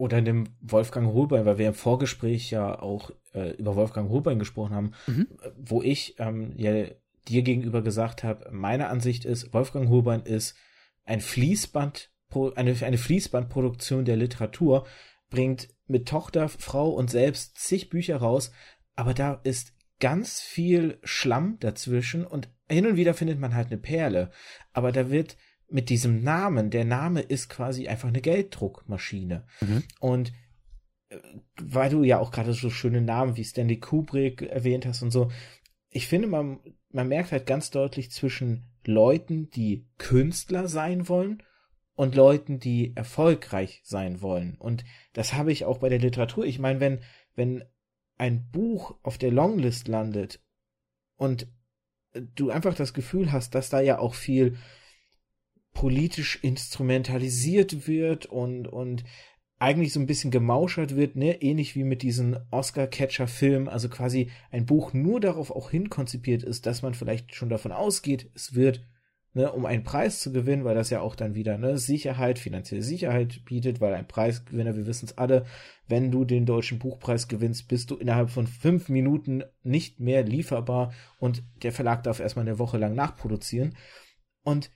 [0.00, 4.74] oder dem Wolfgang Holbein, weil wir im Vorgespräch ja auch äh, über Wolfgang Holbein gesprochen
[4.74, 5.28] haben, mhm.
[5.58, 6.86] wo ich ähm, ja
[7.28, 10.56] dir gegenüber gesagt habe, meine Ansicht ist, Wolfgang Holbein ist
[11.04, 12.09] ein Fließband,
[12.54, 14.86] eine, eine Fließbandproduktion der Literatur,
[15.30, 18.52] bringt mit Tochter, Frau und selbst zig Bücher raus,
[18.94, 23.78] aber da ist ganz viel Schlamm dazwischen und hin und wieder findet man halt eine
[23.78, 24.30] Perle,
[24.72, 25.36] aber da wird
[25.68, 29.46] mit diesem Namen, der Name ist quasi einfach eine Gelddruckmaschine.
[29.60, 29.84] Mhm.
[30.00, 30.32] Und
[31.08, 31.18] äh,
[31.60, 35.30] weil du ja auch gerade so schöne Namen wie Stanley Kubrick erwähnt hast und so,
[35.90, 36.60] ich finde, man,
[36.90, 41.42] man merkt halt ganz deutlich zwischen Leuten, die Künstler sein wollen
[42.00, 44.56] und Leuten, die erfolgreich sein wollen.
[44.58, 46.46] Und das habe ich auch bei der Literatur.
[46.46, 47.00] Ich meine, wenn,
[47.34, 47.62] wenn
[48.16, 50.40] ein Buch auf der Longlist landet
[51.16, 51.46] und
[52.14, 54.56] du einfach das Gefühl hast, dass da ja auch viel
[55.74, 59.04] politisch instrumentalisiert wird und, und
[59.58, 64.64] eigentlich so ein bisschen gemauschert wird, ne, ähnlich wie mit diesen Oscar-Catcher-Filmen, also quasi ein
[64.64, 68.86] Buch nur darauf auch hinkonzipiert ist, dass man vielleicht schon davon ausgeht, es wird,
[69.32, 72.82] ne, um einen Preis zu gewinnen, weil das ja auch dann wieder, ne, Sicherheit, finanzielle
[72.82, 75.46] Sicherheit bietet, weil ein Preisgewinner, wir wissen es alle,
[75.86, 80.92] wenn du den deutschen Buchpreis gewinnst, bist du innerhalb von fünf Minuten nicht mehr lieferbar
[81.18, 83.76] und der Verlag darf erstmal eine Woche lang nachproduzieren.
[84.42, 84.70] Und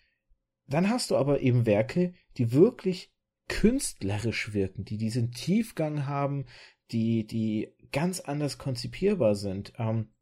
[0.67, 3.13] dann hast du aber eben Werke, die wirklich
[3.49, 6.47] künstlerisch wirken, die diesen Tiefgang haben,
[6.91, 9.73] die, die ganz anders konzipierbar sind.
[9.79, 10.14] Ähm,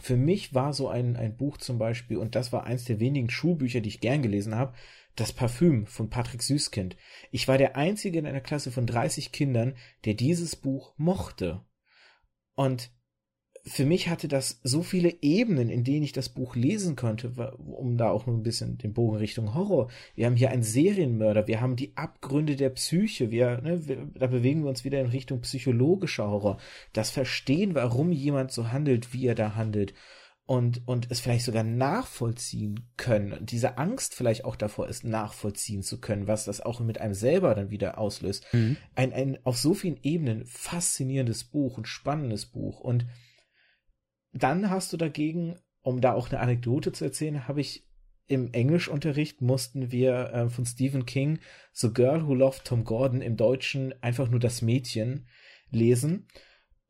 [0.00, 3.30] für mich war so ein, ein Buch zum Beispiel, und das war eins der wenigen
[3.30, 4.74] Schulbücher, die ich gern gelesen habe,
[5.16, 6.96] Das Parfüm von Patrick Süßkind.
[7.30, 11.64] Ich war der einzige in einer Klasse von 30 Kindern, der dieses Buch mochte.
[12.54, 12.90] Und
[13.66, 17.96] für mich hatte das so viele Ebenen, in denen ich das Buch lesen konnte, um
[17.96, 19.88] da auch nur ein bisschen den Bogen Richtung Horror.
[20.14, 24.26] Wir haben hier einen Serienmörder, wir haben die Abgründe der Psyche, wir, ne, wir, da
[24.26, 26.58] bewegen wir uns wieder in Richtung psychologischer Horror.
[26.92, 29.94] Das Verstehen, warum jemand so handelt, wie er da handelt.
[30.46, 33.32] Und, und es vielleicht sogar nachvollziehen können.
[33.32, 37.14] Und diese Angst vielleicht auch davor ist, nachvollziehen zu können, was das auch mit einem
[37.14, 38.44] selber dann wieder auslöst.
[38.52, 38.76] Mhm.
[38.94, 42.80] Ein, ein auf so vielen Ebenen faszinierendes Buch, ein spannendes Buch.
[42.80, 43.06] Und
[44.34, 47.86] dann hast du dagegen, um da auch eine Anekdote zu erzählen, habe ich
[48.26, 51.40] im Englischunterricht mussten wir äh, von Stephen King
[51.72, 55.28] The Girl Who Loved Tom Gordon im Deutschen einfach nur das Mädchen
[55.70, 56.26] lesen.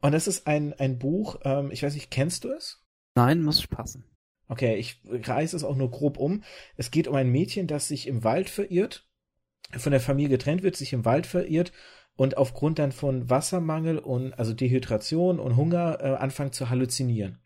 [0.00, 2.84] Und das ist ein, ein Buch, ähm, ich weiß nicht, kennst du es?
[3.16, 4.04] Nein, muss passen.
[4.46, 6.44] Okay, ich reiße es auch nur grob um.
[6.76, 9.08] Es geht um ein Mädchen, das sich im Wald verirrt,
[9.76, 11.72] von der Familie getrennt wird, sich im Wald verirrt
[12.16, 17.40] und aufgrund dann von Wassermangel und also Dehydration und Hunger äh, anfängt zu halluzinieren.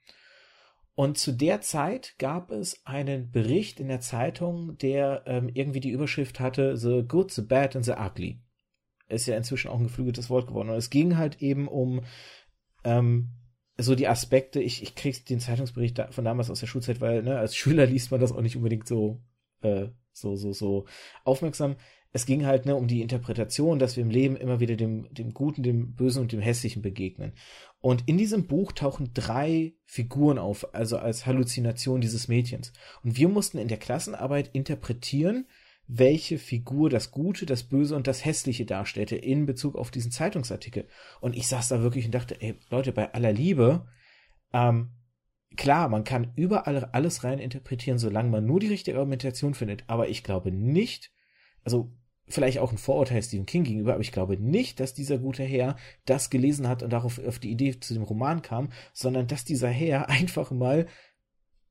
[0.95, 5.91] Und zu der Zeit gab es einen Bericht in der Zeitung, der ähm, irgendwie die
[5.91, 8.41] Überschrift hatte The Good, The Bad and The Ugly.
[9.09, 10.71] Ist ja inzwischen auch ein geflügeltes Wort geworden.
[10.71, 12.03] Und es ging halt eben um
[12.83, 13.31] ähm,
[13.79, 17.39] so die Aspekte, ich, ich krieg den Zeitungsbericht von damals aus der Schulzeit, weil ne,
[17.39, 19.23] als Schüler liest man das auch nicht unbedingt so,
[19.63, 20.87] äh, so, so, so
[21.25, 21.77] aufmerksam.
[22.13, 25.35] Es ging halt ne, um die Interpretation, dass wir im Leben immer wieder dem, dem
[25.35, 27.33] Guten, dem Bösen und dem Hässlichen begegnen.
[27.81, 32.73] Und in diesem Buch tauchen drei Figuren auf, also als Halluzination dieses Mädchens.
[33.03, 35.47] Und wir mussten in der Klassenarbeit interpretieren,
[35.87, 40.87] welche Figur das Gute, das Böse und das Hässliche darstellte in Bezug auf diesen Zeitungsartikel.
[41.21, 43.87] Und ich saß da wirklich und dachte, ey, Leute, bei aller Liebe,
[44.53, 44.91] ähm,
[45.57, 49.85] klar, man kann überall alles rein interpretieren, solange man nur die richtige Argumentation findet.
[49.87, 51.11] Aber ich glaube nicht,
[51.65, 51.91] also
[52.29, 55.77] vielleicht auch ein Vorurteil Stephen King gegenüber, aber ich glaube nicht, dass dieser gute Herr
[56.05, 59.69] das gelesen hat und darauf auf die Idee zu dem Roman kam, sondern dass dieser
[59.69, 60.87] Herr einfach mal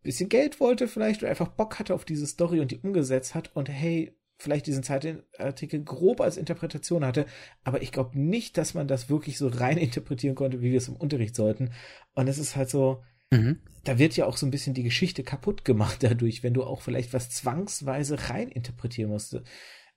[0.03, 3.55] bisschen Geld wollte vielleicht oder einfach Bock hatte auf diese Story und die umgesetzt hat
[3.55, 7.25] und hey, vielleicht diesen Zeitartikel grob als Interpretation hatte,
[7.63, 10.87] aber ich glaube nicht, dass man das wirklich so rein interpretieren konnte, wie wir es
[10.87, 11.71] im Unterricht sollten.
[12.13, 13.59] Und es ist halt so, mhm.
[13.83, 16.81] da wird ja auch so ein bisschen die Geschichte kaputt gemacht dadurch, wenn du auch
[16.81, 19.41] vielleicht was zwangsweise rein interpretieren musst.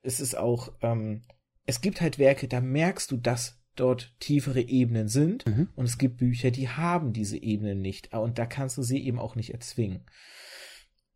[0.03, 1.23] Es ist auch, ähm,
[1.67, 5.47] es gibt halt Werke, da merkst du, dass dort tiefere Ebenen sind.
[5.47, 5.69] Mhm.
[5.75, 8.13] Und es gibt Bücher, die haben diese Ebenen nicht.
[8.15, 10.05] Und da kannst du sie eben auch nicht erzwingen.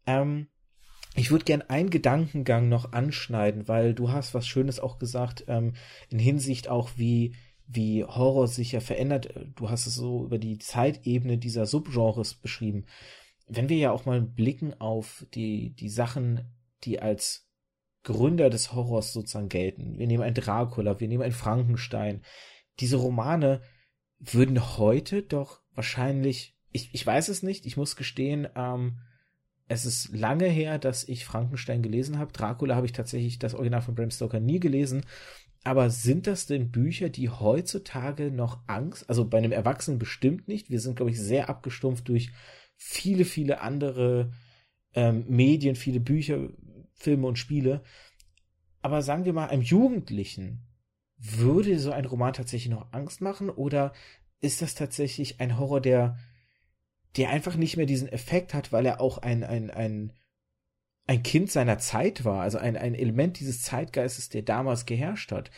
[0.07, 0.49] Ähm,
[1.15, 5.75] ich würde gern einen Gedankengang noch anschneiden, weil du hast was Schönes auch gesagt, ähm,
[6.11, 7.35] in Hinsicht auch wie,
[7.67, 9.33] wie Horror sich ja verändert.
[9.55, 12.87] Du hast es so über die Zeitebene dieser Subgenres beschrieben.
[13.47, 16.51] Wenn wir ja auch mal blicken auf die, die Sachen,
[16.83, 17.44] die als
[18.05, 19.99] Gründer des Horrors sozusagen gelten.
[19.99, 22.23] Wir nehmen ein Dracula, wir nehmen ein Frankenstein,
[22.81, 23.63] diese Romane
[24.19, 28.99] würden heute doch wahrscheinlich, ich, ich weiß es nicht, ich muss gestehen, ähm,
[29.67, 32.33] es ist lange her, dass ich Frankenstein gelesen habe.
[32.33, 35.05] Dracula habe ich tatsächlich das Original von Bram Stoker nie gelesen.
[35.63, 40.69] Aber sind das denn Bücher, die heutzutage noch Angst, also bei einem Erwachsenen bestimmt nicht.
[40.69, 42.31] Wir sind, glaube ich, sehr abgestumpft durch
[42.77, 44.31] viele, viele andere
[44.93, 46.51] ähm, Medien, viele Bücher,
[47.05, 47.83] Filme und Spiele.
[48.83, 50.67] Aber sagen wir mal, einem Jugendlichen
[51.17, 53.93] würde so ein Roman tatsächlich noch Angst machen oder
[54.41, 56.19] ist das tatsächlich ein Horror, der,
[57.17, 60.13] der einfach nicht mehr diesen Effekt hat, weil er auch ein, ein, ein,
[61.07, 65.51] ein Kind seiner Zeit war, also ein, ein Element dieses Zeitgeistes, der damals geherrscht hat.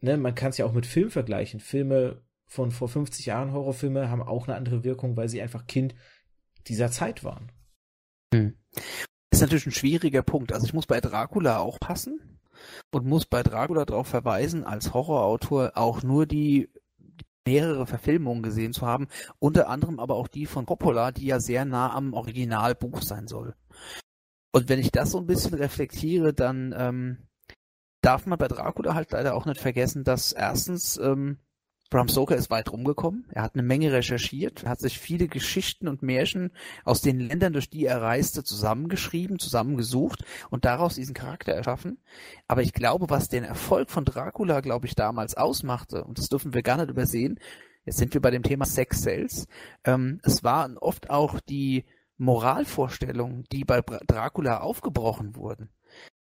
[0.00, 1.60] Ne, man kann es ja auch mit Film vergleichen.
[1.60, 5.94] Filme von vor 50 Jahren, Horrorfilme, haben auch eine andere Wirkung, weil sie einfach Kind
[6.68, 7.50] dieser Zeit waren.
[8.32, 8.54] Hm.
[9.34, 10.52] Das ist natürlich ein schwieriger Punkt.
[10.52, 12.38] Also ich muss bei Dracula auch passen
[12.92, 16.70] und muss bei Dracula darauf verweisen, als Horrorautor auch nur die
[17.44, 19.08] mehrere Verfilmungen gesehen zu haben,
[19.40, 23.56] unter anderem aber auch die von Coppola, die ja sehr nah am Originalbuch sein soll.
[24.52, 27.18] Und wenn ich das so ein bisschen reflektiere, dann ähm,
[28.02, 31.38] darf man bei Dracula halt leider auch nicht vergessen, dass erstens ähm,
[31.90, 33.24] Bram Stoker ist weit rumgekommen.
[33.30, 36.50] Er hat eine Menge recherchiert, hat sich viele Geschichten und Märchen
[36.84, 41.98] aus den Ländern, durch die er reiste, zusammengeschrieben, zusammengesucht und daraus diesen Charakter erschaffen.
[42.48, 46.54] Aber ich glaube, was den Erfolg von Dracula, glaube ich, damals ausmachte, und das dürfen
[46.54, 47.38] wir gar nicht übersehen,
[47.84, 49.46] jetzt sind wir bei dem Thema Sex Cells,
[49.84, 51.84] ähm, es waren oft auch die
[52.16, 55.68] Moralvorstellungen, die bei Dracula aufgebrochen wurden,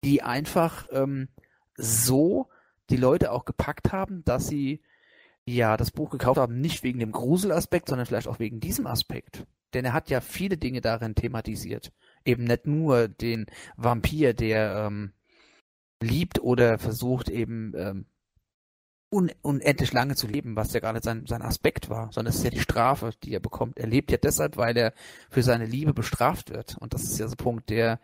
[0.04, 1.28] die einfach ähm,
[1.76, 2.48] so
[2.90, 4.82] die Leute auch gepackt haben, dass sie
[5.54, 9.46] ja das Buch gekauft haben, nicht wegen dem Gruselaspekt, sondern vielleicht auch wegen diesem Aspekt.
[9.74, 11.92] Denn er hat ja viele Dinge darin thematisiert.
[12.24, 13.46] Eben nicht nur den
[13.76, 15.12] Vampir, der ähm,
[16.02, 18.06] liebt oder versucht eben ähm,
[19.10, 22.38] un unendlich lange zu leben, was ja gar nicht sein, sein Aspekt war, sondern es
[22.38, 23.78] ist ja die Strafe, die er bekommt.
[23.78, 24.92] Er lebt ja deshalb, weil er
[25.30, 26.76] für seine Liebe bestraft wird.
[26.78, 28.00] Und das ist ja so ein Punkt, der,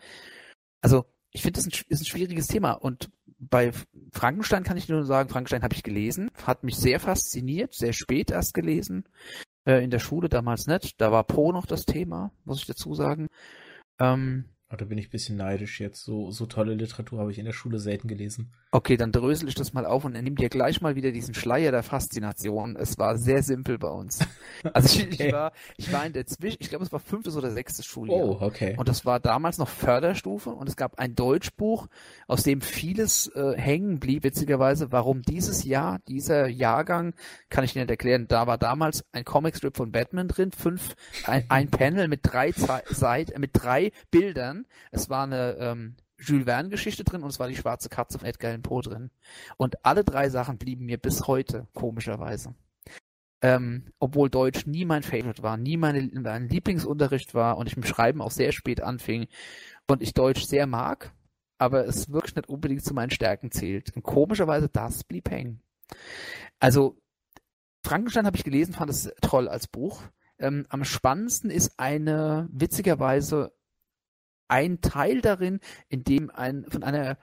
[0.80, 2.72] also ich finde, das ist ein, ist ein schwieriges Thema.
[2.72, 3.11] Und
[3.51, 3.72] bei
[4.12, 8.30] Frankenstein kann ich nur sagen, Frankenstein habe ich gelesen, hat mich sehr fasziniert, sehr spät
[8.30, 9.05] erst gelesen,
[9.66, 11.01] äh, in der Schule damals nicht.
[11.01, 13.28] Da war Po noch das Thema, muss ich dazu sagen.
[13.99, 16.05] Ähm, Aber da bin ich ein bisschen neidisch jetzt.
[16.05, 18.53] So, so tolle Literatur habe ich in der Schule selten gelesen.
[18.75, 21.33] Okay, dann drösel ich das mal auf und er nimmt dir gleich mal wieder diesen
[21.33, 22.75] Schleier der Faszination.
[22.75, 24.18] Es war sehr simpel bei uns.
[24.72, 25.27] Also ich, okay.
[25.27, 28.18] ich war, ich war in der Zwischen, ich glaube es war fünftes oder sechstes Schuljahr.
[28.18, 28.75] Oh, okay.
[28.79, 31.87] Und das war damals noch Förderstufe und es gab ein Deutschbuch,
[32.29, 34.91] aus dem vieles äh, hängen blieb, witzigerweise.
[34.91, 37.14] Warum dieses Jahr, dieser Jahrgang,
[37.51, 38.27] kann ich nicht erklären.
[38.27, 40.95] Da war damals ein Comicstrip von Batman drin, fünf,
[41.27, 44.66] ein, ein Panel mit drei Seiten, mit drei Bildern.
[44.93, 48.29] Es war eine ähm, Jules Verne Geschichte drin und es war die schwarze Katze von
[48.29, 49.11] Edgar Allan Poe drin.
[49.57, 52.55] Und alle drei Sachen blieben mir bis heute, komischerweise.
[53.43, 57.87] Ähm, obwohl Deutsch nie mein Favorite war, nie meine, mein Lieblingsunterricht war und ich mit
[57.87, 59.27] Schreiben auch sehr spät anfing
[59.87, 61.12] und ich Deutsch sehr mag,
[61.59, 63.95] aber es wirklich nicht unbedingt zu meinen Stärken zählt.
[63.95, 65.61] Und komischerweise das blieb hängen.
[66.59, 66.97] Also
[67.83, 70.01] Frankenstein habe ich gelesen, fand es toll als Buch.
[70.39, 73.53] Ähm, am spannendsten ist eine witzigerweise
[74.55, 77.19] ein Teil darin, in dem ein, von einer,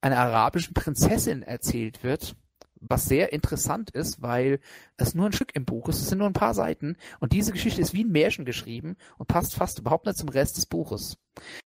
[0.00, 2.36] einer arabischen Prinzessin erzählt wird,
[2.80, 4.60] was sehr interessant ist, weil
[4.96, 7.50] es nur ein Stück im Buch ist, es sind nur ein paar Seiten und diese
[7.50, 11.18] Geschichte ist wie ein Märchen geschrieben und passt fast überhaupt nicht zum Rest des Buches.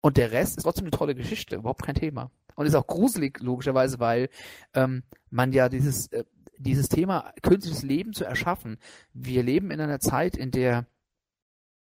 [0.00, 2.30] Und der Rest ist trotzdem eine tolle Geschichte, überhaupt kein Thema.
[2.54, 4.28] Und ist auch gruselig, logischerweise, weil
[4.74, 6.24] ähm, man ja dieses, äh,
[6.58, 8.78] dieses Thema künstliches Leben zu erschaffen.
[9.12, 10.86] Wir leben in einer Zeit, in der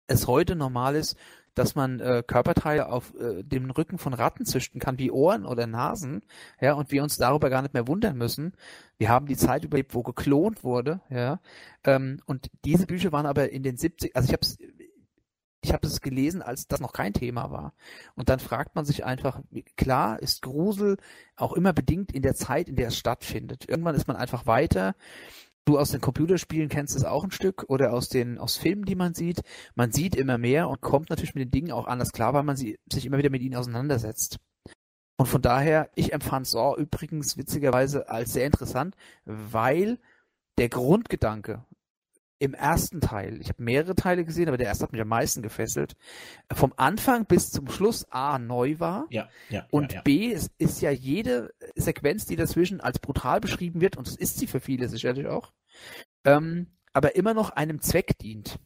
[0.08, 1.16] es heute normal ist,
[1.58, 5.66] dass man äh, Körperteile auf äh, dem Rücken von Ratten züchten kann, wie Ohren oder
[5.66, 6.22] Nasen,
[6.60, 8.52] ja, und wir uns darüber gar nicht mehr wundern müssen.
[8.96, 11.40] Wir haben die Zeit überlebt, wo geklont wurde, ja,
[11.84, 14.58] ähm, und diese Bücher waren aber in den 70, also ich habe es
[15.60, 17.74] ich habe es gelesen, als das noch kein Thema war.
[18.14, 19.40] Und dann fragt man sich einfach,
[19.76, 20.98] klar ist Grusel
[21.36, 23.68] auch immer bedingt in der Zeit, in der es stattfindet.
[23.68, 24.94] Irgendwann ist man einfach weiter
[25.68, 28.94] Du aus den Computerspielen kennst es auch ein Stück oder aus den aus Filmen, die
[28.94, 29.42] man sieht.
[29.74, 32.56] Man sieht immer mehr und kommt natürlich mit den Dingen auch anders klar, weil man
[32.56, 34.38] sie, sich immer wieder mit ihnen auseinandersetzt.
[35.18, 38.96] Und von daher, ich empfand Saw übrigens witzigerweise als sehr interessant,
[39.26, 39.98] weil
[40.56, 41.66] der Grundgedanke
[42.38, 45.42] im ersten Teil, ich habe mehrere Teile gesehen, aber der erste hat mich am meisten
[45.42, 45.96] gefesselt,
[46.52, 50.02] vom Anfang bis zum Schluss A neu war ja, ja, und ja, ja.
[50.02, 54.38] B ist, ist ja jede Sequenz, die dazwischen als brutal beschrieben wird, und das ist
[54.38, 55.52] sie für viele sicherlich auch,
[56.24, 58.58] ähm, aber immer noch einem Zweck dient.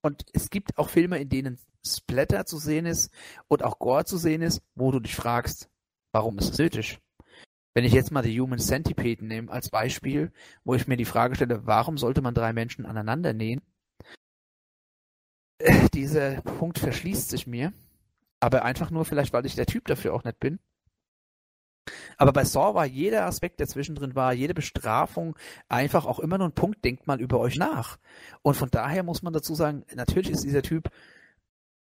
[0.00, 3.12] Und es gibt auch Filme, in denen Splatter zu sehen ist
[3.48, 5.68] und auch Gore zu sehen ist, wo du dich fragst,
[6.12, 7.00] warum ist es nötig?
[7.74, 10.32] Wenn ich jetzt mal die Human Centipede nehme als Beispiel,
[10.64, 13.62] wo ich mir die Frage stelle, warum sollte man drei Menschen aneinander nähen?
[15.58, 17.72] Äh, dieser Punkt verschließt sich mir.
[18.40, 20.60] Aber einfach nur vielleicht, weil ich der Typ dafür auch nicht bin.
[22.16, 25.36] Aber bei Saw war jeder Aspekt, der zwischendrin war, jede Bestrafung
[25.68, 27.98] einfach auch immer nur ein Punkt, denkt mal über euch nach.
[28.42, 30.90] Und von daher muss man dazu sagen, natürlich ist dieser Typ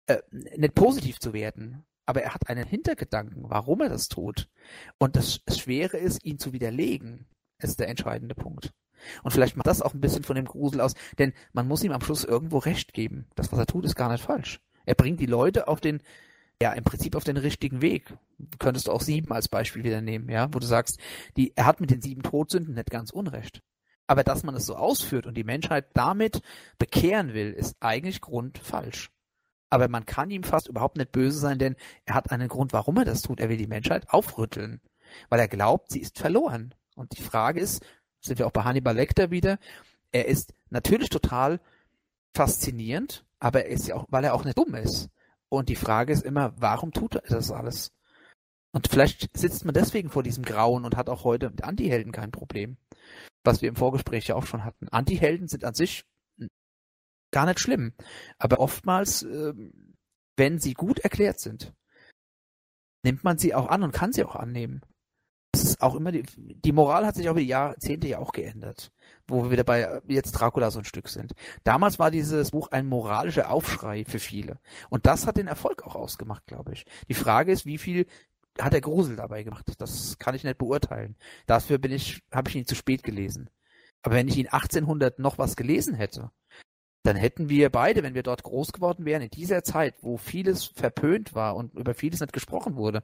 [0.07, 4.48] äh, nicht positiv zu werten, aber er hat einen Hintergedanken, warum er das tut.
[4.98, 7.26] Und das Schwere ist, ihn zu widerlegen,
[7.59, 8.72] ist der entscheidende Punkt.
[9.22, 11.92] Und vielleicht macht das auch ein bisschen von dem Grusel aus, denn man muss ihm
[11.92, 13.26] am Schluss irgendwo Recht geben.
[13.34, 14.61] Das, was er tut, ist gar nicht falsch.
[14.86, 16.00] Er bringt die Leute auf den
[16.61, 18.14] ja, im Prinzip auf den richtigen Weg.
[18.59, 20.98] Könntest du auch sieben als Beispiel wieder nehmen, ja, wo du sagst,
[21.36, 23.62] die, er hat mit den sieben Todsünden nicht ganz Unrecht.
[24.07, 26.40] Aber dass man es so ausführt und die Menschheit damit
[26.78, 29.11] bekehren will, ist eigentlich grundfalsch.
[29.71, 32.97] Aber man kann ihm fast überhaupt nicht böse sein, denn er hat einen Grund, warum
[32.99, 33.41] er das tut.
[33.41, 34.81] Er will die Menschheit aufrütteln,
[35.29, 36.75] weil er glaubt, sie ist verloren.
[36.95, 37.85] Und die Frage ist,
[38.21, 39.59] sind wir auch bei Hannibal Lecter wieder,
[40.12, 41.61] er ist natürlich total
[42.35, 45.11] faszinierend, aber er ist ja auch, weil er auch nicht dumm ist.
[45.49, 47.93] Und die Frage ist immer, warum tut er das alles?
[48.73, 52.31] Und vielleicht sitzt man deswegen vor diesem Grauen und hat auch heute mit Antihelden kein
[52.31, 52.77] Problem.
[53.45, 54.89] Was wir im Vorgespräch ja auch schon hatten.
[54.89, 56.05] Antihelden sind an sich
[57.37, 57.93] gar nicht schlimm.
[58.39, 59.53] Aber oftmals, äh,
[60.37, 61.74] wenn sie gut erklärt sind,
[63.05, 64.80] nimmt man sie auch an und kann sie auch annehmen.
[65.53, 68.91] Das ist auch immer die, die Moral hat sich über die Jahrzehnte ja auch geändert
[69.28, 71.32] wo wir wieder bei äh, jetzt Dracula so ein Stück sind.
[71.64, 74.59] Damals war dieses Buch ein moralischer Aufschrei für viele.
[74.89, 76.84] Und das hat den Erfolg auch ausgemacht, glaube ich.
[77.09, 78.07] Die Frage ist, wie viel
[78.59, 79.66] hat der Grusel dabei gemacht?
[79.78, 81.16] Das kann ich nicht beurteilen.
[81.47, 83.51] Dafür bin ich, habe ich ihn zu spät gelesen.
[84.03, 86.30] Aber wenn ich ihn 1800 noch was gelesen hätte,
[87.07, 90.64] dann hätten wir beide, wenn wir dort groß geworden wären, in dieser Zeit, wo vieles
[90.64, 93.02] verpönt war und über vieles nicht gesprochen wurde,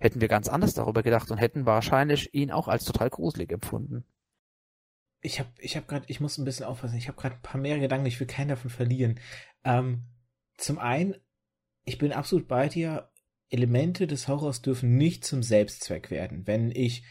[0.00, 4.04] hätten wir ganz anders darüber gedacht und hätten wahrscheinlich ihn auch als total gruselig empfunden
[5.24, 7.60] ich habe ich hab gerade, ich muss ein bisschen aufpassen, ich habe gerade ein paar
[7.60, 9.18] mehr Gedanken, ich will keinen davon verlieren.
[9.64, 10.04] Ähm,
[10.58, 11.16] zum einen,
[11.84, 13.10] ich bin absolut bei dir,
[13.48, 16.46] Elemente des Horrors dürfen nicht zum Selbstzweck werden.
[16.46, 17.04] Wenn ich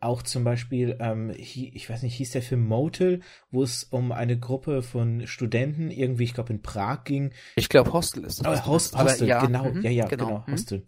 [0.00, 3.20] auch zum Beispiel, ähm, ich weiß nicht, hieß der Film Motel,
[3.50, 7.32] wo es um eine Gruppe von Studenten irgendwie, ich glaube in Prag ging.
[7.56, 8.62] Ich glaube Hostel ist das.
[8.62, 10.78] Oh, Host, Hostel, ja, genau, mhm, ja, ja, genau, genau Hostel.
[10.78, 10.84] Mhm.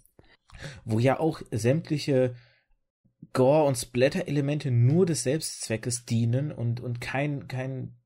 [0.84, 2.34] Wo ja auch sämtliche
[3.34, 7.96] Gore- und Splatter-Elemente nur des Selbstzweckes dienen und, und kein, kein,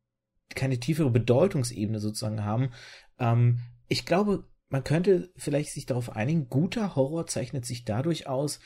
[0.55, 2.71] keine tiefere Bedeutungsebene sozusagen haben.
[3.19, 8.59] Ähm, ich glaube, man könnte vielleicht sich darauf einigen, guter Horror zeichnet sich dadurch aus,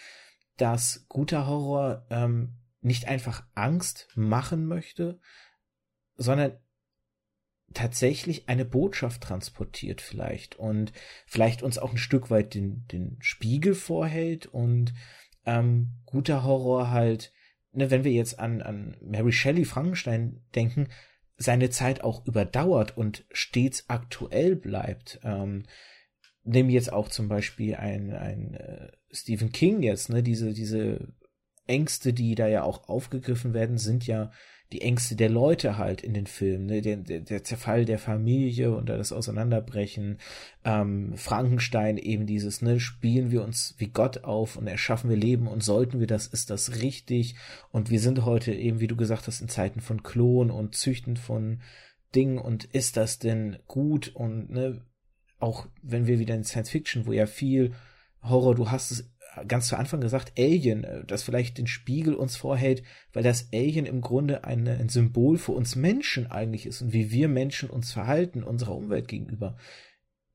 [0.61, 5.20] dass guter Horror ähm, nicht einfach Angst machen möchte,
[6.16, 6.58] sondern
[7.72, 10.92] tatsächlich eine Botschaft transportiert vielleicht und
[11.26, 14.92] vielleicht uns auch ein Stück weit den, den Spiegel vorhält und
[15.46, 17.32] ähm, guter Horror halt,
[17.72, 20.88] ne, wenn wir jetzt an, an Mary Shelley Frankenstein denken,
[21.36, 25.20] seine Zeit auch überdauert und stets aktuell bleibt.
[25.22, 25.64] Ähm,
[26.42, 31.08] nehmen jetzt auch zum Beispiel ein, ein äh, Stephen King jetzt, ne, diese, diese
[31.66, 34.30] Ängste, die da ja auch aufgegriffen werden, sind ja
[34.72, 36.80] die Ängste der Leute halt in den Filmen, ne?
[36.80, 40.18] der, der, der Zerfall der Familie und das Auseinanderbrechen,
[40.64, 45.48] ähm, Frankenstein eben dieses, ne, spielen wir uns wie Gott auf und erschaffen wir Leben
[45.48, 47.34] und sollten wir das, ist das richtig
[47.72, 51.16] und wir sind heute eben, wie du gesagt hast, in Zeiten von Klon und Züchten
[51.16, 51.61] von
[52.14, 54.82] Dingen und ist das denn gut und ne,
[55.40, 57.72] auch wenn wir wieder in Science Fiction, wo ja viel
[58.22, 59.10] Horror, du hast es
[59.46, 63.86] ganz zu Anfang gesagt, Alien, äh, das vielleicht den Spiegel uns vorhält, weil das Alien
[63.86, 67.92] im Grunde ein, ein Symbol für uns Menschen eigentlich ist und wie wir Menschen uns
[67.92, 69.56] verhalten unserer Umwelt gegenüber.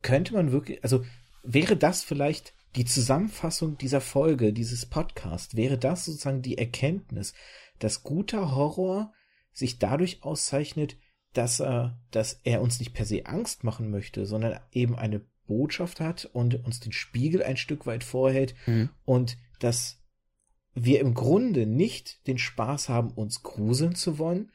[0.02, 1.04] Könnte man wirklich, also
[1.44, 7.34] wäre das vielleicht die Zusammenfassung dieser Folge, dieses Podcast, wäre das sozusagen die Erkenntnis,
[7.80, 9.14] dass guter Horror
[9.54, 10.98] sich dadurch auszeichnet,
[11.34, 16.00] dass er, dass er uns nicht per se Angst machen möchte, sondern eben eine Botschaft
[16.00, 18.90] hat und uns den Spiegel ein Stück weit vorhält mhm.
[19.06, 20.02] und dass
[20.74, 24.52] wir im Grunde nicht den Spaß haben, uns gruseln zu wollen,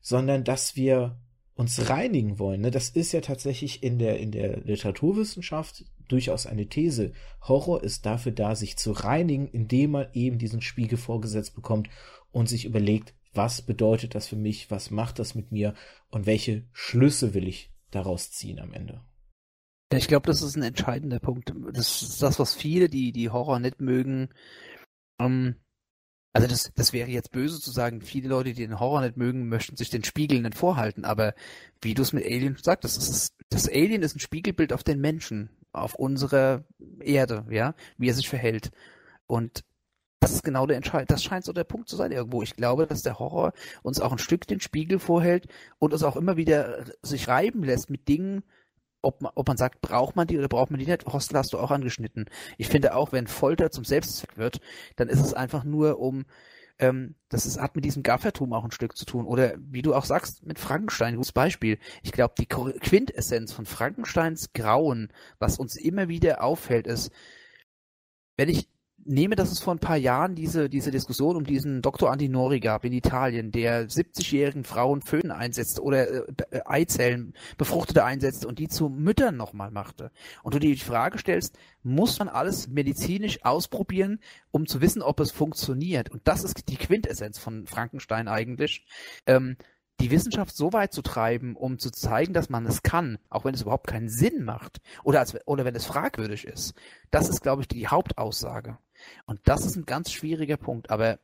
[0.00, 1.20] sondern dass wir
[1.54, 2.62] uns reinigen wollen.
[2.62, 2.70] Ne?
[2.70, 7.12] Das ist ja tatsächlich in der, in der Literaturwissenschaft durchaus eine These.
[7.42, 11.88] Horror ist dafür da, sich zu reinigen, indem man eben diesen Spiegel vorgesetzt bekommt
[12.32, 15.74] und sich überlegt, was bedeutet das für mich, was macht das mit mir
[16.10, 19.02] und welche Schlüsse will ich daraus ziehen am Ende.
[19.92, 21.52] Ja, ich glaube, das ist ein entscheidender Punkt.
[21.72, 24.28] Das ist das, was viele, die die Horror nicht mögen,
[25.20, 25.56] ähm,
[26.32, 29.48] also das, das wäre jetzt böse zu sagen, viele Leute, die den Horror nicht mögen,
[29.48, 31.04] möchten sich den Spiegel nicht vorhalten.
[31.04, 31.34] Aber
[31.82, 35.00] wie du es mit Alien sagst, das, ist, das Alien ist ein Spiegelbild auf den
[35.00, 36.64] Menschen, auf unserer
[37.00, 38.70] Erde, ja, wie er sich verhält.
[39.26, 39.64] Und
[40.20, 41.10] das ist genau der Entscheid.
[41.10, 42.42] Das scheint so der Punkt zu sein irgendwo.
[42.42, 45.46] Ich glaube, dass der Horror uns auch ein Stück den Spiegel vorhält
[45.78, 48.44] und uns auch immer wieder sich reiben lässt mit Dingen,
[49.02, 51.06] ob man, ob man sagt, braucht man die oder braucht man die nicht.
[51.06, 52.26] Hostel hast du auch angeschnitten.
[52.58, 54.60] Ich finde auch, wenn Folter zum Selbstzweck wird,
[54.96, 56.24] dann ist es einfach nur um,
[56.78, 59.26] ähm, das ist, hat mit diesem Gaffertum auch ein Stück zu tun.
[59.26, 61.78] Oder wie du auch sagst, mit Frankenstein, gutes Beispiel.
[62.02, 67.10] Ich glaube, die Quintessenz von Frankensteins Grauen, was uns immer wieder auffällt, ist,
[68.36, 68.68] wenn ich
[69.04, 72.10] nehme, dass es vor ein paar Jahren diese, diese Diskussion um diesen Dr.
[72.10, 78.44] Antinori gab in Italien, der 70-jährigen Frauen Föhn einsetzt oder äh, äh, Eizellen, befruchtete einsetzt
[78.44, 80.10] und die zu Müttern nochmal machte.
[80.42, 84.20] Und du dir die Frage stellst, muss man alles medizinisch ausprobieren,
[84.50, 86.10] um zu wissen, ob es funktioniert?
[86.10, 88.86] Und das ist die Quintessenz von Frankenstein eigentlich.
[89.26, 89.56] Ähm,
[90.00, 93.54] die Wissenschaft so weit zu treiben, um zu zeigen, dass man es kann, auch wenn
[93.54, 96.74] es überhaupt keinen Sinn macht oder, als, oder wenn es fragwürdig ist.
[97.10, 98.78] Das ist, glaube ich, die Hauptaussage.
[99.26, 100.90] Und das ist ein ganz schwieriger Punkt.
[100.90, 101.18] Aber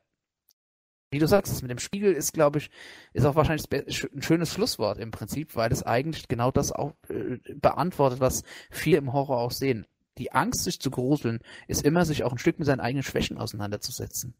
[1.11, 2.71] wie du sagst, das mit dem Spiegel ist, glaube ich,
[3.13, 7.39] ist auch wahrscheinlich ein schönes Schlusswort im Prinzip, weil es eigentlich genau das auch äh,
[7.55, 9.87] beantwortet, was viele im Horror auch sehen.
[10.19, 13.39] Die Angst, sich zu gruseln, ist immer, sich auch ein Stück mit seinen eigenen Schwächen
[13.39, 14.35] auseinanderzusetzen.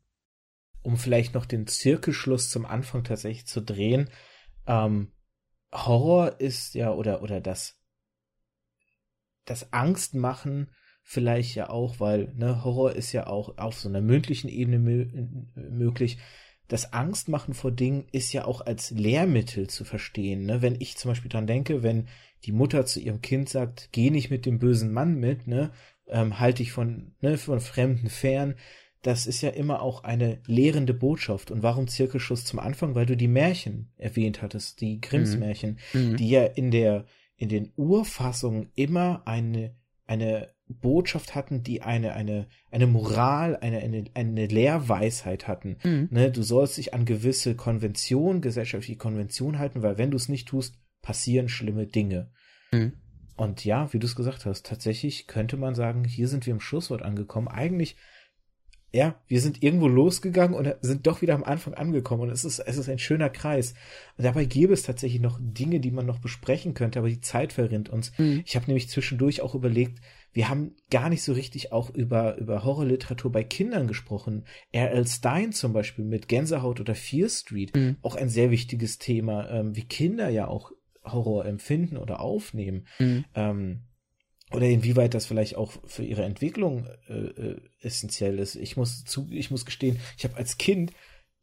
[0.83, 4.11] Um vielleicht noch den Zirkelschluss zum Anfang tatsächlich zu drehen,
[4.67, 5.13] ähm,
[5.73, 7.79] Horror ist ja, oder, oder das,
[9.45, 10.71] das Angstmachen
[11.09, 15.07] vielleicht ja auch, weil ne, Horror ist ja auch auf so einer mündlichen Ebene mö
[15.55, 16.19] möglich.
[16.67, 20.47] Das Angstmachen vor Dingen ist ja auch als Lehrmittel zu verstehen.
[20.47, 20.63] Ne?
[20.63, 22.09] Wenn ich zum Beispiel dran denke, wenn
[22.45, 25.71] die Mutter zu ihrem Kind sagt, geh nicht mit dem bösen Mann mit, ne,
[26.09, 28.57] ähm, halte ich von, ne, von Fremden fern,
[29.03, 31.53] das ist ja immer auch eine lehrende Botschaft.
[31.53, 32.97] Und warum Zirkelschuss zum Anfang?
[32.97, 35.39] Weil du die Märchen erwähnt hattest, die Grimms mhm.
[35.39, 36.17] Märchen, mhm.
[36.17, 37.05] die ja in der,
[37.37, 39.77] in den Urfassungen immer eine,
[40.09, 45.77] eine Botschaft hatten, die eine, eine, eine Moral, eine, eine, eine Lehrweisheit hatten.
[45.85, 46.09] Mhm.
[46.11, 50.49] Ne, du sollst dich an gewisse Konventionen, gesellschaftliche Konventionen halten, weil wenn du es nicht
[50.49, 52.31] tust, passieren schlimme Dinge.
[52.73, 52.95] Mhm.
[53.37, 56.61] Und ja, wie du es gesagt hast, tatsächlich könnte man sagen, hier sind wir im
[56.61, 57.49] Schlusswort angekommen.
[57.49, 57.97] Eigentlich
[58.93, 62.61] ja, wir sind irgendwo losgegangen und sind doch wieder am Anfang angekommen und es ist,
[62.61, 63.75] es ist ein schöner Kreis.
[64.17, 67.53] Und dabei gäbe es tatsächlich noch Dinge, die man noch besprechen könnte, aber die Zeit
[67.53, 68.13] verrinnt uns.
[68.19, 68.43] Mhm.
[68.47, 70.01] Ich habe nämlich zwischendurch auch überlegt,
[70.37, 74.45] wir haben gar nicht so richtig auch über, über Horrorliteratur bei Kindern gesprochen.
[74.71, 75.07] R.L.
[75.07, 77.97] Stein zum Beispiel mit Gänsehaut oder Fear Street, mhm.
[78.03, 80.73] auch ein sehr wichtiges Thema, ähm, wie Kinder ja auch
[81.03, 82.87] Horror empfinden oder aufnehmen.
[82.99, 83.25] Mhm.
[83.35, 83.85] Ähm,
[84.53, 88.57] oder inwieweit das vielleicht auch für ihre Entwicklung äh, äh, essentiell ist.
[88.57, 90.93] Ich muss zu, ich muss gestehen, ich habe als Kind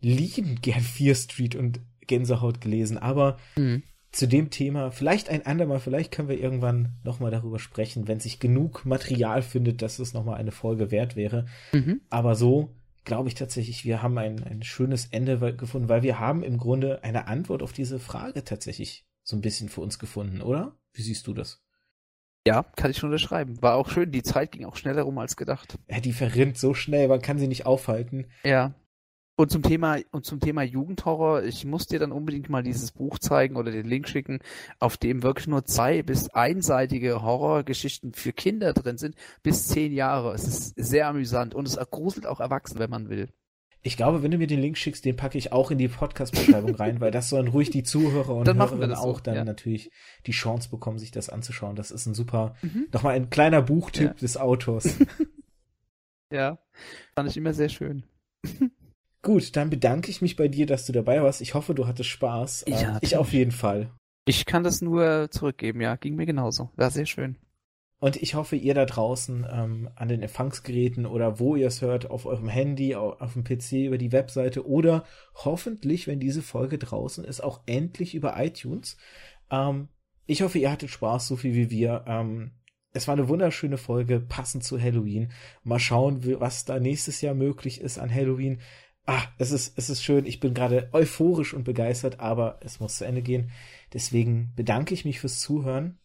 [0.02, 3.82] liebend gern Fear Street und Gänsehaut gelesen, aber mhm.
[4.14, 8.40] Zu dem Thema vielleicht ein andermal, vielleicht können wir irgendwann nochmal darüber sprechen, wenn sich
[8.40, 11.48] genug Material findet, dass es nochmal eine Folge wert wäre.
[11.74, 12.02] Mhm.
[12.10, 16.44] Aber so glaube ich tatsächlich, wir haben ein, ein schönes Ende gefunden, weil wir haben
[16.44, 20.78] im Grunde eine Antwort auf diese Frage tatsächlich so ein bisschen für uns gefunden, oder?
[20.94, 21.64] Wie siehst du das?
[22.46, 23.62] Ja, kann ich schon unterschreiben.
[23.62, 25.80] War auch schön, die Zeit ging auch schneller rum als gedacht.
[25.90, 28.26] Ja, die verrinnt so schnell, man kann sie nicht aufhalten.
[28.44, 28.76] Ja.
[29.36, 33.18] Und zum Thema, und zum Thema Jugendhorror, ich muss dir dann unbedingt mal dieses Buch
[33.18, 34.40] zeigen oder den Link schicken,
[34.80, 40.34] auf dem wirklich nur zwei bis einseitige Horrorgeschichten für Kinder drin sind, bis zehn Jahre.
[40.34, 43.30] Es ist sehr amüsant und es gruselt auch Erwachsene, wenn man will.
[43.82, 46.76] Ich glaube, wenn du mir den Link schickst, den packe ich auch in die Podcast-Beschreibung
[46.76, 49.44] rein, weil das sollen ruhig die Zuhörer und dann Hörerinnen auch dann ja.
[49.44, 49.92] natürlich
[50.28, 51.76] die Chance bekommen, sich das anzuschauen.
[51.76, 52.88] Das ist ein super, mhm.
[52.94, 54.14] nochmal ein kleiner Buchtipp ja.
[54.14, 54.96] des Autors.
[56.32, 56.60] ja,
[57.16, 58.04] fand ich immer sehr schön.
[59.24, 61.42] Gut, dann bedanke ich mich bei dir, dass du dabei warst.
[61.42, 62.66] Ich hoffe, du hattest Spaß.
[62.68, 63.90] Ja, ich auf jeden Fall.
[64.26, 65.96] Ich kann das nur zurückgeben, ja.
[65.96, 66.70] Ging mir genauso.
[66.76, 67.38] War sehr schön.
[68.00, 72.12] Und ich hoffe, ihr da draußen ähm, an den Empfangsgeräten oder wo ihr es hört,
[72.12, 75.06] auf eurem Handy, auf, auf dem PC, über die Webseite oder
[75.36, 78.98] hoffentlich, wenn diese Folge draußen ist, auch endlich über iTunes.
[79.50, 79.88] Ähm,
[80.26, 82.04] ich hoffe, ihr hattet Spaß, so viel wie wir.
[82.06, 82.52] Ähm,
[82.92, 85.32] es war eine wunderschöne Folge, passend zu Halloween.
[85.64, 88.60] Mal schauen, was da nächstes Jahr möglich ist an Halloween.
[89.06, 90.26] Ah, es ist, es ist schön.
[90.26, 93.52] Ich bin gerade euphorisch und begeistert, aber es muss zu Ende gehen.
[93.94, 96.00] Deswegen bedanke ich mich fürs Zuhören.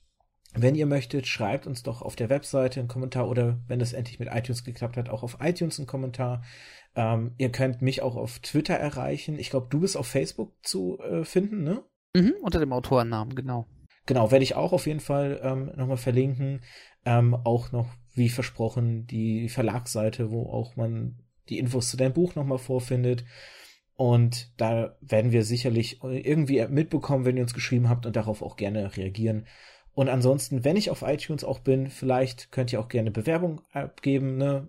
[0.54, 4.18] Wenn ihr möchtet, schreibt uns doch auf der Webseite einen Kommentar oder wenn es endlich
[4.18, 6.42] mit iTunes geklappt hat, auch auf iTunes einen Kommentar.
[6.96, 9.38] Ähm, ihr könnt mich auch auf Twitter erreichen.
[9.38, 11.84] Ich glaube, du bist auf Facebook zu äh, finden, ne?
[12.16, 13.66] Mhm, unter dem Autorennamen, genau.
[14.06, 16.62] Genau, werde ich auch auf jeden Fall ähm, nochmal verlinken.
[17.04, 21.18] Ähm, auch noch, wie versprochen, die Verlagsseite, wo auch man
[21.50, 23.24] die Infos zu deinem Buch nochmal vorfindet.
[23.94, 28.56] Und da werden wir sicherlich irgendwie mitbekommen, wenn ihr uns geschrieben habt und darauf auch
[28.56, 29.46] gerne reagieren.
[29.92, 34.36] Und ansonsten, wenn ich auf iTunes auch bin, vielleicht könnt ihr auch gerne Bewerbung abgeben.
[34.36, 34.68] Ne?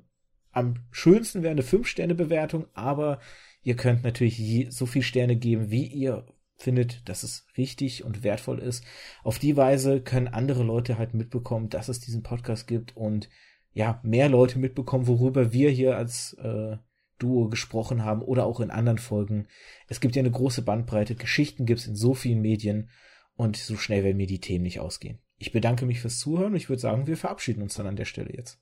[0.51, 3.19] Am schönsten wäre eine 5-Sterne-Bewertung, aber
[3.61, 6.25] ihr könnt natürlich so viel Sterne geben, wie ihr
[6.55, 8.83] findet, dass es richtig und wertvoll ist.
[9.23, 13.29] Auf die Weise können andere Leute halt mitbekommen, dass es diesen Podcast gibt und
[13.71, 16.77] ja, mehr Leute mitbekommen, worüber wir hier als äh,
[17.19, 19.47] Duo gesprochen haben oder auch in anderen Folgen.
[19.87, 22.89] Es gibt ja eine große Bandbreite, Geschichten gibt es in so vielen Medien
[23.35, 25.19] und so schnell werden mir die Themen nicht ausgehen.
[25.37, 28.05] Ich bedanke mich fürs Zuhören und ich würde sagen, wir verabschieden uns dann an der
[28.05, 28.59] Stelle jetzt.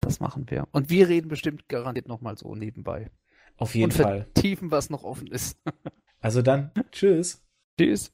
[0.00, 0.66] Das machen wir.
[0.72, 3.10] Und wir reden bestimmt garantiert nochmal so nebenbei.
[3.56, 4.26] Auf jeden und Fall.
[4.34, 5.58] Tiefen, was noch offen ist.
[6.20, 7.42] also dann, tschüss.
[7.78, 8.10] Tschüss.